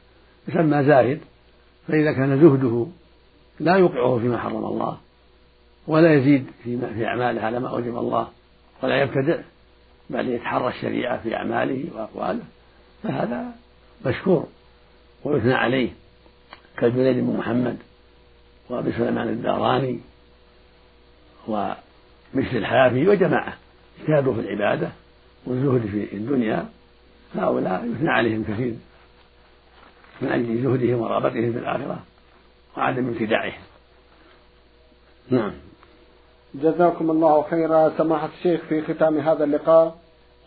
يسمى 0.48 0.84
زاهد 0.84 1.20
فإذا 1.88 2.14
كان 2.14 2.42
زهده 2.42 2.88
لا 3.60 3.76
يوقعه 3.76 4.20
فيما 4.20 4.38
حرم 4.38 4.66
الله 4.66 4.98
ولا 5.88 6.14
يزيد 6.14 6.46
في 6.64 7.06
أعماله 7.06 7.42
على 7.42 7.60
ما 7.60 7.70
أوجب 7.70 7.98
الله 7.98 8.28
ولا 8.84 9.02
يبتدع 9.02 9.38
بل 10.10 10.30
يتحرى 10.30 10.68
الشريعة 10.68 11.24
في 11.24 11.36
أعماله 11.36 11.86
وأقواله 11.96 12.44
فهذا 13.04 13.46
مشكور 14.06 14.48
ويثنى 15.24 15.54
عليه 15.54 15.90
كالجنيد 16.78 17.16
بن 17.16 17.38
محمد 17.38 17.78
وأبي 18.70 18.92
سليمان 18.92 19.28
الداراني 19.28 20.00
ومثل 21.48 21.78
الحافي 22.58 23.08
وجماعة 23.08 23.54
اجتهدوا 24.02 24.34
في 24.34 24.40
العبادة. 24.40 24.90
والزهد 25.46 25.88
في 25.88 26.16
الدنيا 26.16 26.66
هؤلاء 27.36 27.86
يثنى 27.86 28.10
عليهم 28.10 28.44
كثير 28.44 28.76
من 30.22 30.30
أجل 30.32 30.64
زهدهم 30.64 31.02
ورغبتهم 31.02 31.52
في 31.54 31.60
الآخرة 31.60 32.00
وعدم 32.78 33.08
ابتداعهم. 33.08 33.62
نعم. 35.30 35.52
جزاكم 36.56 37.12
الله 37.12 37.42
خيرا. 37.42 37.94
سماحة 37.98 38.30
الشيخ 38.38 38.62
في 38.70 38.82
ختام 38.82 39.18
هذا 39.18 39.44
اللقاء 39.44 39.96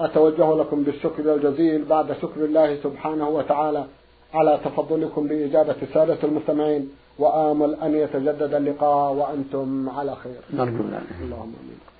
أتوجه 0.00 0.54
لكم 0.54 0.82
بالشكر 0.82 1.34
الجزيل 1.34 1.84
بعد 1.84 2.12
شكر 2.12 2.44
الله 2.44 2.76
سبحانه 2.82 3.28
وتعالى 3.28 3.86
على 4.34 4.60
تفضلكم 4.64 5.26
بإجابة 5.28 5.76
سادة 5.94 6.18
المستمعين 6.24 6.90
وآمل 7.18 7.74
أن 7.74 7.94
يتجدد 7.94 8.54
اللقاء 8.54 9.12
وأنتم 9.12 9.90
على 9.90 10.16
خير. 10.16 10.40
نرجو 10.54 10.82
اللهم 11.22 11.52
آمين. 11.62 11.95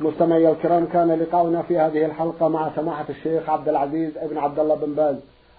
مستمعي 0.00 0.50
الكرام 0.50 0.86
كان 0.86 1.12
لقاؤنا 1.12 1.62
في 1.62 1.78
هذه 1.78 2.04
الحلقة 2.04 2.48
مع 2.48 2.70
سماحة 2.76 3.04
الشيخ 3.08 3.50
عبد 3.50 3.68
العزيز 3.68 4.18
ابن 4.18 4.38
عبد 4.38 4.58
الله 4.58 4.74
بن 4.74 4.94
باز 4.94 5.16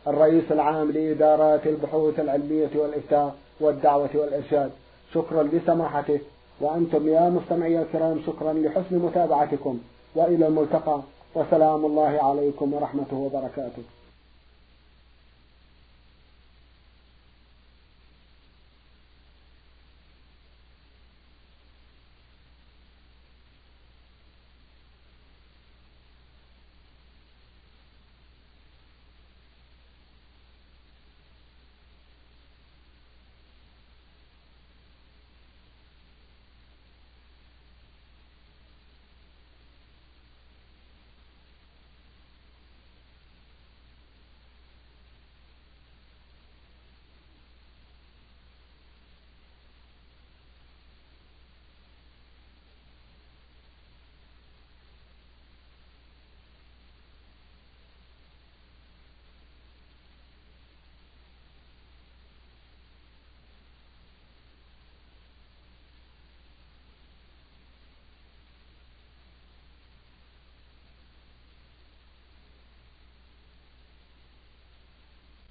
الرئيس 0.08 0.52
العام 0.52 0.92
لإدارات 0.92 1.68
البحوث 1.68 2.20
العلمية 2.20 2.70
والإفتاء 2.76 3.36
والدعوة 3.60 4.10
والإرشاد. 4.14 4.72
شكرا 5.14 5.44
لسماحته. 5.44 6.20
وأنتم 6.62 7.08
يا 7.08 7.30
مستمعي 7.30 7.82
الكرام 7.82 8.22
شكرا 8.28 8.54
لحسن 8.54 8.96
متابعتكم. 8.96 9.80
وإلى 10.16 10.48
الملتقى. 10.48 11.00
وسلام 11.36 11.86
الله 11.86 12.20
عليكم 12.24 12.74
ورحمته 12.74 13.18
وبركاته. 13.18 13.84